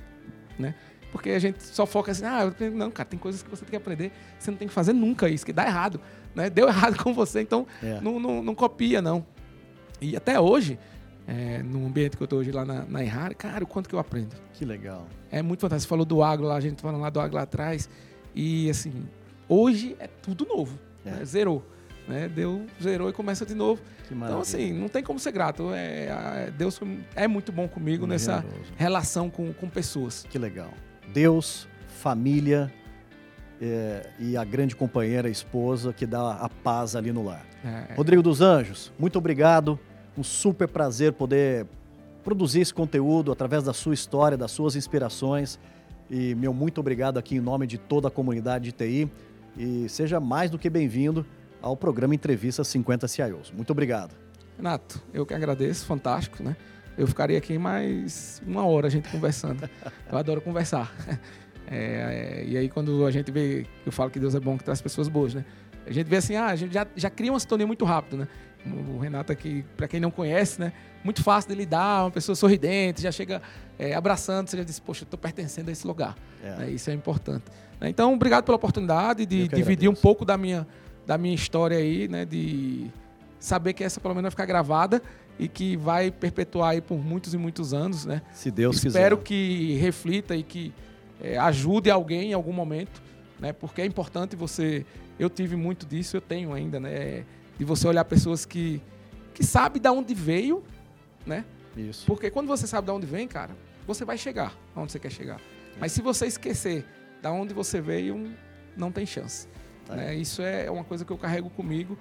né? 0.58 0.76
Porque 1.12 1.32
a 1.32 1.40
gente 1.40 1.64
só 1.64 1.86
foca 1.86 2.12
assim, 2.12 2.24
ah, 2.24 2.54
não, 2.74 2.92
cara, 2.92 3.10
tem 3.10 3.20
coisas 3.20 3.42
que 3.42 3.50
você 3.50 3.64
tem 3.64 3.72
que 3.72 3.76
aprender, 3.76 4.12
você 4.38 4.52
não 4.52 4.58
tem 4.58 4.68
que 4.68 4.74
fazer 4.74 4.94
nunca 4.94 5.28
isso, 5.28 5.46
que 5.46 5.52
dá 5.52 5.66
errado, 5.66 6.00
né? 6.36 6.50
Deu 6.50 6.68
errado 6.68 7.02
com 7.04 7.14
você, 7.14 7.42
então 7.42 7.66
é. 7.82 8.00
não, 8.00 8.20
não, 8.20 8.44
não, 8.44 8.56
copia, 8.56 9.02
não. 9.02 9.26
E 10.00 10.16
até 10.16 10.40
hoje, 10.40 10.78
é, 11.28 11.64
no 11.64 11.88
ambiente 11.88 12.16
que 12.16 12.22
eu 12.22 12.26
estou 12.26 12.40
hoje 12.40 12.52
lá 12.52 12.64
na, 12.64 12.86
na 12.86 13.04
Errar, 13.04 13.36
cara, 13.36 13.64
o 13.64 13.68
quanto 13.68 13.90
que 13.90 13.96
eu 13.96 14.00
aprendo. 14.00 14.36
Que 14.54 14.64
legal. 14.64 15.08
É 15.32 15.42
muito 15.42 15.62
fantástico. 15.62 15.88
Você 15.88 15.90
falou 15.90 16.06
do 16.06 16.24
agro 16.24 16.46
lá, 16.46 16.56
a 16.56 16.62
gente 16.62 16.82
falando 16.82 17.02
lá 17.02 17.10
do 17.10 17.20
agro 17.20 17.36
lá 17.36 17.42
atrás, 17.42 17.90
e 18.36 18.70
assim, 18.70 19.08
hoje 19.50 19.98
é 20.00 20.08
tudo 20.08 20.46
novo, 20.46 20.80
é. 21.06 21.12
Né? 21.12 21.26
zerou. 21.26 21.66
Né? 22.08 22.28
Deu, 22.28 22.66
zerou 22.82 23.10
e 23.10 23.14
começa 23.14 23.46
de 23.46 23.54
novo. 23.54 23.82
Então, 24.12 24.40
assim, 24.40 24.74
não 24.74 24.90
tem 24.90 25.04
como 25.04 25.20
ser 25.20 25.32
grato. 25.32 25.72
É, 25.74 26.52
Deus 26.58 26.80
é 27.16 27.28
muito 27.28 27.52
bom 27.52 27.68
comigo 27.68 28.08
muito 28.08 28.12
nessa 28.12 28.42
generoso. 28.42 28.74
relação 28.76 29.30
com, 29.30 29.54
com 29.54 29.70
pessoas. 29.70 30.26
Que 30.28 30.40
legal. 30.40 30.72
Deus, 31.14 31.68
família 32.00 32.74
é, 33.62 34.10
e 34.20 34.38
a 34.38 34.44
grande 34.44 34.76
companheira, 34.76 35.28
a 35.28 35.32
esposa, 35.32 35.94
que 35.94 36.06
dá 36.06 36.34
a 36.34 36.50
paz 36.50 36.96
ali 36.96 37.12
no 37.12 37.24
lar. 37.24 37.46
É. 37.64 37.94
Rodrigo 37.94 38.24
dos 38.24 38.42
Anjos, 38.42 38.92
muito 38.98 39.18
obrigado. 39.18 39.80
Um 40.18 40.24
super 40.24 40.68
prazer 40.68 41.14
poder 41.14 41.68
produzir 42.24 42.62
esse 42.62 42.74
conteúdo 42.74 43.32
através 43.32 43.64
da 43.64 43.74
sua 43.74 43.94
história, 43.94 44.38
das 44.38 44.52
suas 44.52 44.76
inspirações. 44.76 45.60
E 46.10 46.34
meu 46.36 46.54
muito 46.54 46.80
obrigado 46.80 47.20
aqui 47.20 47.36
em 47.36 47.40
nome 47.40 47.68
de 47.68 47.78
toda 47.78 48.08
a 48.08 48.12
comunidade 48.12 48.66
de 48.66 48.72
TI. 48.72 49.12
E 49.58 49.88
seja 49.90 50.20
mais 50.20 50.50
do 50.50 50.58
que 50.58 50.70
bem-vindo 50.70 51.26
ao 51.62 51.76
programa 51.76 52.16
Entrevista 52.16 52.64
50 52.64 53.08
CIOs. 53.08 53.52
Muito 53.52 53.72
obrigado. 53.72 54.16
Renato, 54.58 55.02
eu 55.14 55.26
que 55.26 55.34
agradeço, 55.34 55.86
fantástico, 55.86 56.44
né? 56.44 56.56
Eu 56.98 57.08
ficaria 57.08 57.38
aqui 57.38 57.58
mais 57.58 58.42
uma 58.46 58.66
hora 58.66 58.88
a 58.88 58.90
gente 58.90 59.10
conversando. 59.10 59.70
Eu 60.12 60.18
adoro 60.18 60.42
conversar. 60.42 60.94
É, 61.72 62.42
é, 62.42 62.46
e 62.48 62.58
aí 62.58 62.68
quando 62.68 63.06
a 63.06 63.12
gente 63.12 63.32
vê, 63.32 63.64
eu 63.86 63.92
falo 63.92 64.10
que 64.10 64.20
Deus 64.20 64.34
é 64.34 64.40
bom 64.40 64.58
que 64.58 64.64
traz 64.64 64.82
pessoas 64.82 65.08
boas, 65.08 65.36
né? 65.36 65.46
A 65.86 65.92
gente 65.92 66.08
vê 66.08 66.16
assim, 66.16 66.36
ah, 66.36 66.48
a 66.48 66.56
gente 66.56 66.74
já, 66.74 66.88
já 66.96 67.12
cria 67.12 67.32
uma 67.32 67.40
sintonia 67.40 67.68
muito 67.68 67.86
rápido, 67.86 68.18
né? 68.18 68.28
O 68.66 69.00
Renato 69.00 69.32
aqui, 69.32 69.64
para 69.78 69.88
quem 69.88 70.00
não 70.00 70.12
conhece, 70.12 70.60
né? 70.60 70.74
Muito 71.04 71.24
fácil 71.24 71.50
de 71.50 71.56
lidar, 71.56 72.04
uma 72.04 72.12
pessoa 72.12 72.36
sorridente, 72.36 73.02
já 73.02 73.12
chega 73.12 73.42
é, 73.78 73.94
abraçando, 73.94 74.50
você 74.50 74.58
já 74.58 74.64
diz, 74.64 74.80
poxa, 74.80 75.04
eu 75.04 75.06
estou 75.06 75.18
pertencendo 75.18 75.70
a 75.70 75.72
esse 75.72 75.88
lugar. 75.88 76.16
É. 76.44 76.56
Né? 76.58 76.72
Isso 76.72 76.90
é 76.90 76.94
importante. 76.94 77.46
Então, 77.82 78.14
obrigado 78.14 78.44
pela 78.44 78.58
oportunidade 78.58 79.26
de 79.26 79.48
dividir 79.48 79.90
um 79.90 79.96
pouco 79.96 80.26
da 80.26 80.38
minha, 80.38 80.68
da 81.08 81.18
minha 81.18 81.34
história 81.34 81.78
aí, 81.78 82.08
né? 82.10 82.26
De 82.26 82.88
saber 83.40 83.74
que 83.74 83.84
essa 83.84 84.02
pelo 84.02 84.14
menos 84.14 84.24
vai 84.24 84.32
ficar 84.32 84.46
gravada 84.46 85.02
e 85.40 85.48
que 85.48 85.78
vai 85.78 86.12
perpetuar 86.12 86.72
aí 86.72 86.82
por 86.82 86.98
muitos 86.98 87.34
e 87.34 87.38
muitos 87.38 87.74
anos, 87.74 88.06
né? 88.06 88.22
Se 88.34 88.52
Deus 88.52 88.76
Espero 88.76 88.90
quiser. 88.90 89.00
Espero 89.00 89.18
que 89.20 89.76
reflita 89.76 90.36
e 90.36 90.44
que 90.44 90.74
é, 91.22 91.38
ajude 91.38 91.90
alguém 91.90 92.32
em 92.32 92.34
algum 92.34 92.52
momento, 92.52 93.02
né? 93.40 93.54
Porque 93.54 93.82
é 93.82 93.86
importante 93.86 94.36
você. 94.36 94.86
Eu 95.18 95.30
tive 95.30 95.56
muito 95.56 95.86
disso, 95.86 96.18
eu 96.18 96.22
tenho 96.22 96.54
ainda, 96.54 96.80
né? 96.80 97.24
De 97.60 97.66
você 97.66 97.88
olhar 97.88 98.04
pessoas 98.06 98.46
que 98.46 98.82
que 99.34 99.46
sabe 99.46 99.80
de 99.80 99.88
onde 99.88 100.14
veio, 100.14 100.64
né? 101.26 101.46
Isso. 101.78 102.06
Porque 102.06 102.32
quando 102.32 102.48
você 102.48 102.66
sabe 102.66 102.88
de 102.88 102.92
onde 102.92 103.06
vem, 103.06 103.28
cara, 103.28 103.56
você 103.86 104.04
vai 104.04 104.18
chegar 104.18 104.54
onde 104.76 104.92
você 104.92 105.00
quer 105.00 105.12
chegar. 105.12 105.40
Mas 105.80 105.92
se 105.92 106.02
você 106.02 106.26
esquecer 106.26 106.86
da 107.22 107.32
onde 107.32 107.54
você 107.54 107.80
veio, 107.80 108.34
não 108.76 108.92
tem 108.92 109.06
chance. 109.06 109.48
É. 109.90 109.96
Né? 109.96 110.16
Isso 110.16 110.42
é 110.42 110.70
uma 110.70 110.84
coisa 110.84 111.06
que 111.06 111.12
eu 111.12 111.18
carrego 111.18 111.50
comigo. 111.50 111.98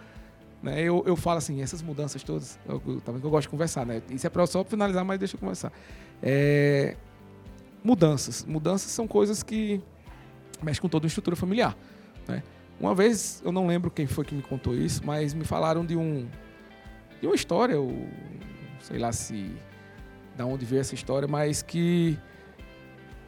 Né? 0.63 0.81
Eu, 0.83 1.05
eu 1.07 1.17
falo 1.17 1.39
assim, 1.39 1.63
essas 1.63 1.83
mudanças 1.83 2.23
todas, 2.23 2.59
eu, 2.69 2.83
eu, 2.87 3.01
também 3.01 3.21
que 3.21 3.27
eu 3.27 3.31
gosto 3.31 3.43
de 3.43 3.49
conversar, 3.51 3.87
né? 3.87 4.03
Isso 4.11 4.27
é 4.27 4.31
para 4.31 4.47
só 4.47 4.65
finalizar, 4.65 5.05
mas 5.05 5.19
deixa 5.19 5.37
eu 5.37 5.41
conversar. 5.41 5.73
É, 6.23 6.97
mudanças. 7.83 8.45
Mudanças 8.45 8.91
são 8.91 9.07
coisas 9.07 9.43
que 9.43 9.81
mexem 10.63 10.83
com 10.83 10.89
toda 10.89 11.07
a 11.07 11.09
estrutura 11.09 11.37
familiar. 11.37 11.77
Né? 12.27 12.43
Uma 12.81 12.95
vez, 12.95 13.43
eu 13.45 13.51
não 13.51 13.67
lembro 13.67 13.91
quem 13.91 14.07
foi 14.07 14.25
que 14.25 14.35
me 14.35 14.43
contou 14.43 14.75
isso, 14.75 15.05
mas 15.05 15.35
me 15.35 15.45
falaram 15.45 15.85
de 15.85 15.97
um 15.97 16.29
de 17.21 17.27
uma 17.27 17.35
história, 17.35 17.75
eu 17.75 18.07
sei 18.81 18.99
lá 18.99 19.11
se 19.13 19.53
da 20.37 20.47
onde 20.47 20.65
veio 20.65 20.81
essa 20.81 20.95
história, 20.95 21.27
mas 21.27 21.63
que 21.63 22.17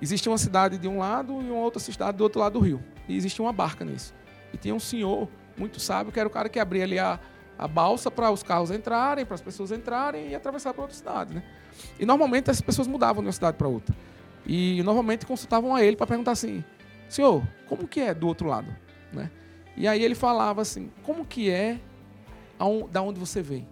existia 0.01 0.31
uma 0.31 0.39
cidade 0.39 0.79
de 0.79 0.87
um 0.87 0.99
lado 0.99 1.33
e 1.43 1.51
uma 1.51 1.61
outra 1.61 1.81
cidade 1.81 2.17
do 2.17 2.23
outro 2.23 2.41
lado 2.41 2.53
do 2.53 2.61
rio. 2.61 2.81
E 3.09 3.17
existia 3.17 3.45
uma 3.45 3.53
barca 3.53 3.85
nisso. 3.85 4.15
E 4.53 4.57
tinha 4.57 4.73
um 4.75 4.79
senhor 4.79 5.29
muito 5.57 5.81
sábio 5.81 6.13
que 6.13 6.21
era 6.21 6.29
o 6.29 6.31
cara 6.31 6.49
que 6.49 6.61
abria 6.61 6.85
ali 6.85 7.01
a, 7.01 7.19
a 7.59 7.67
balsa 7.67 8.11
para 8.11 8.31
os 8.31 8.45
carros 8.45 8.71
entrarem, 8.71 9.27
para 9.27 9.35
as 9.35 9.41
pessoas 9.41 9.73
entrarem 9.73 10.29
e 10.29 10.35
atravessar 10.37 10.73
para 10.73 10.83
outra 10.83 10.97
cidade, 10.97 11.35
né? 11.35 11.43
E 11.99 12.07
normalmente 12.07 12.49
essas 12.49 12.63
pessoas 12.63 12.87
mudavam 12.87 13.23
de 13.23 13.27
uma 13.27 13.33
cidade 13.33 13.57
para 13.57 13.67
outra. 13.67 13.95
E 14.47 14.83
normalmente 14.85 15.27
consultavam 15.27 15.75
a 15.75 15.83
ele 15.83 15.97
para 15.97 16.07
perguntar 16.07 16.33
assim: 16.33 16.65
Senhor, 17.09 17.43
como 17.67 17.89
que 17.89 18.01
é 18.01 18.15
do 18.15 18.29
outro 18.29 18.49
lado? 18.49 18.75
Né? 19.13 19.31
E 19.77 19.87
aí 19.87 20.03
ele 20.03 20.15
falava 20.15 20.63
assim: 20.63 20.91
Como 21.03 21.25
que 21.25 21.51
é 21.51 21.79
da 22.91 23.03
onde 23.03 23.19
você 23.19 23.43
vem? 23.43 23.67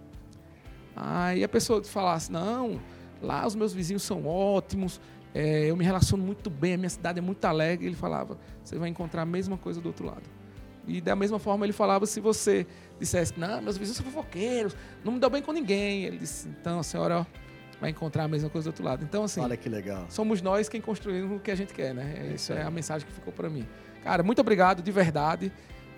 Aí 0.95 1.43
a 1.43 1.49
pessoa 1.49 1.83
falasse: 1.83 2.31
Não, 2.31 2.79
lá 3.21 3.45
os 3.45 3.55
meus 3.55 3.73
vizinhos 3.73 4.03
são 4.03 4.25
ótimos, 4.25 4.99
é, 5.33 5.69
eu 5.69 5.75
me 5.75 5.83
relaciono 5.83 6.23
muito 6.23 6.49
bem, 6.49 6.73
a 6.73 6.77
minha 6.77 6.89
cidade 6.89 7.19
é 7.19 7.21
muito 7.21 7.43
alegre. 7.45 7.87
Ele 7.87 7.95
falava: 7.95 8.37
Você 8.63 8.77
vai 8.77 8.89
encontrar 8.89 9.23
a 9.23 9.25
mesma 9.25 9.57
coisa 9.57 9.79
do 9.79 9.87
outro 9.87 10.05
lado. 10.05 10.23
E 10.87 10.99
da 10.99 11.15
mesma 11.15 11.39
forma 11.39 11.65
ele 11.65 11.73
falava: 11.73 12.05
Se 12.05 12.19
você 12.19 12.65
dissesse: 12.99 13.39
Não, 13.39 13.61
meus 13.61 13.77
vizinhos 13.77 13.97
são 13.97 14.05
fofoqueiros, 14.05 14.75
não 15.03 15.13
me 15.13 15.19
deu 15.19 15.29
bem 15.29 15.41
com 15.41 15.51
ninguém. 15.51 16.05
Ele 16.05 16.17
disse: 16.17 16.47
Então, 16.49 16.81
senhora, 16.81 17.19
ó 17.19 17.25
vai 17.79 17.91
encontrar 17.91 18.25
a 18.25 18.27
mesma 18.27 18.49
coisa 18.49 18.65
do 18.65 18.71
outro 18.71 18.83
lado. 18.83 19.03
Então, 19.03 19.23
assim. 19.23 19.39
Olha 19.39 19.55
que 19.55 19.69
legal. 19.69 20.05
Somos 20.09 20.41
nós 20.41 20.67
quem 20.67 20.81
construímos 20.81 21.37
o 21.37 21.39
que 21.39 21.49
a 21.49 21.55
gente 21.55 21.73
quer, 21.73 21.93
né? 21.93 22.29
É 22.29 22.33
Isso 22.33 22.51
é 22.51 22.61
a 22.61 22.69
mensagem 22.69 23.07
que 23.07 23.13
ficou 23.13 23.31
para 23.31 23.49
mim. 23.49 23.65
Cara, 24.03 24.23
muito 24.23 24.39
obrigado, 24.39 24.81
de 24.81 24.91
verdade. 24.91 25.51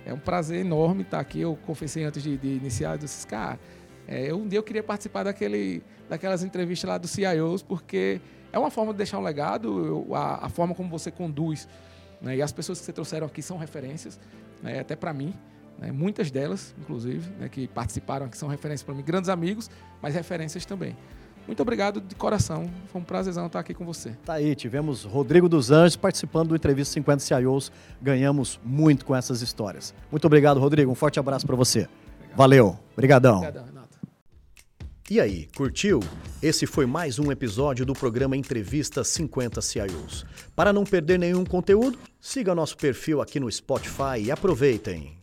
É 0.05 0.13
um 0.13 0.19
prazer 0.19 0.59
enorme 0.59 1.03
estar 1.03 1.19
aqui. 1.19 1.41
Eu 1.41 1.57
confessei 1.65 2.03
antes 2.03 2.23
de, 2.23 2.37
de 2.37 2.47
iniciar, 2.47 2.93
eu 2.93 2.97
disse, 2.97 3.25
cara, 3.27 3.59
é, 4.07 4.33
um 4.33 4.47
dia 4.47 4.59
eu 4.59 4.63
queria 4.63 4.83
participar 4.83 5.23
daquele, 5.23 5.83
daquelas 6.09 6.43
entrevistas 6.43 6.89
lá 6.89 6.97
do 6.97 7.07
CIOs, 7.07 7.61
porque 7.61 8.19
é 8.51 8.59
uma 8.59 8.69
forma 8.69 8.91
de 8.91 8.97
deixar 8.97 9.17
um 9.19 9.23
legado, 9.23 9.85
eu, 9.85 10.15
a, 10.15 10.45
a, 10.45 10.49
forma 10.49 10.75
como 10.75 10.89
você 10.89 11.11
conduz. 11.11 11.67
Né? 12.21 12.37
E 12.37 12.41
as 12.41 12.51
pessoas 12.51 12.79
que 12.79 12.85
você 12.85 12.93
trouxeram 12.93 13.27
aqui 13.27 13.41
são 13.41 13.57
referências, 13.57 14.19
né? 14.61 14.79
até 14.79 14.95
para 14.95 15.13
mim. 15.13 15.33
Né? 15.77 15.91
Muitas 15.91 16.29
delas, 16.29 16.75
inclusive, 16.79 17.31
né? 17.39 17.47
que 17.47 17.67
participaram 17.67 18.25
aqui 18.25 18.37
são 18.37 18.49
referências 18.49 18.83
para 18.83 18.93
mim. 18.93 19.03
Grandes 19.03 19.29
amigos, 19.29 19.69
mas 20.01 20.13
referências 20.13 20.65
também. 20.65 20.97
Muito 21.51 21.63
obrigado 21.63 21.99
de 21.99 22.15
coração. 22.15 22.71
Foi 22.87 23.01
um 23.01 23.03
prazerzão 23.03 23.47
estar 23.47 23.59
aqui 23.59 23.73
com 23.73 23.83
você. 23.83 24.11
Tá 24.23 24.35
aí, 24.35 24.55
tivemos 24.55 25.03
Rodrigo 25.03 25.49
dos 25.49 25.69
Anjos 25.69 25.97
participando 25.97 26.47
do 26.47 26.55
Entrevista 26.55 26.93
50 26.93 27.19
CIOs. 27.19 27.69
Ganhamos 28.01 28.57
muito 28.63 29.03
com 29.03 29.13
essas 29.13 29.41
histórias. 29.41 29.93
Muito 30.09 30.23
obrigado, 30.25 30.61
Rodrigo. 30.61 30.89
Um 30.89 30.95
forte 30.95 31.19
abraço 31.19 31.45
para 31.45 31.57
você. 31.57 31.79
Obrigado. 31.79 32.37
Valeu. 32.37 32.79
Obrigadão. 32.93 33.37
Obrigadão, 33.39 33.65
Renato. 33.65 33.99
E 35.09 35.19
aí, 35.19 35.49
curtiu? 35.53 35.99
Esse 36.41 36.65
foi 36.65 36.85
mais 36.85 37.19
um 37.19 37.29
episódio 37.33 37.85
do 37.85 37.91
programa 37.91 38.37
Entrevista 38.37 39.03
50 39.03 39.61
CIOs. 39.61 40.25
Para 40.55 40.71
não 40.71 40.85
perder 40.85 41.19
nenhum 41.19 41.43
conteúdo, 41.43 41.99
siga 42.21 42.55
nosso 42.55 42.77
perfil 42.77 43.19
aqui 43.19 43.41
no 43.41 43.51
Spotify 43.51 44.21
e 44.21 44.31
aproveitem. 44.31 45.17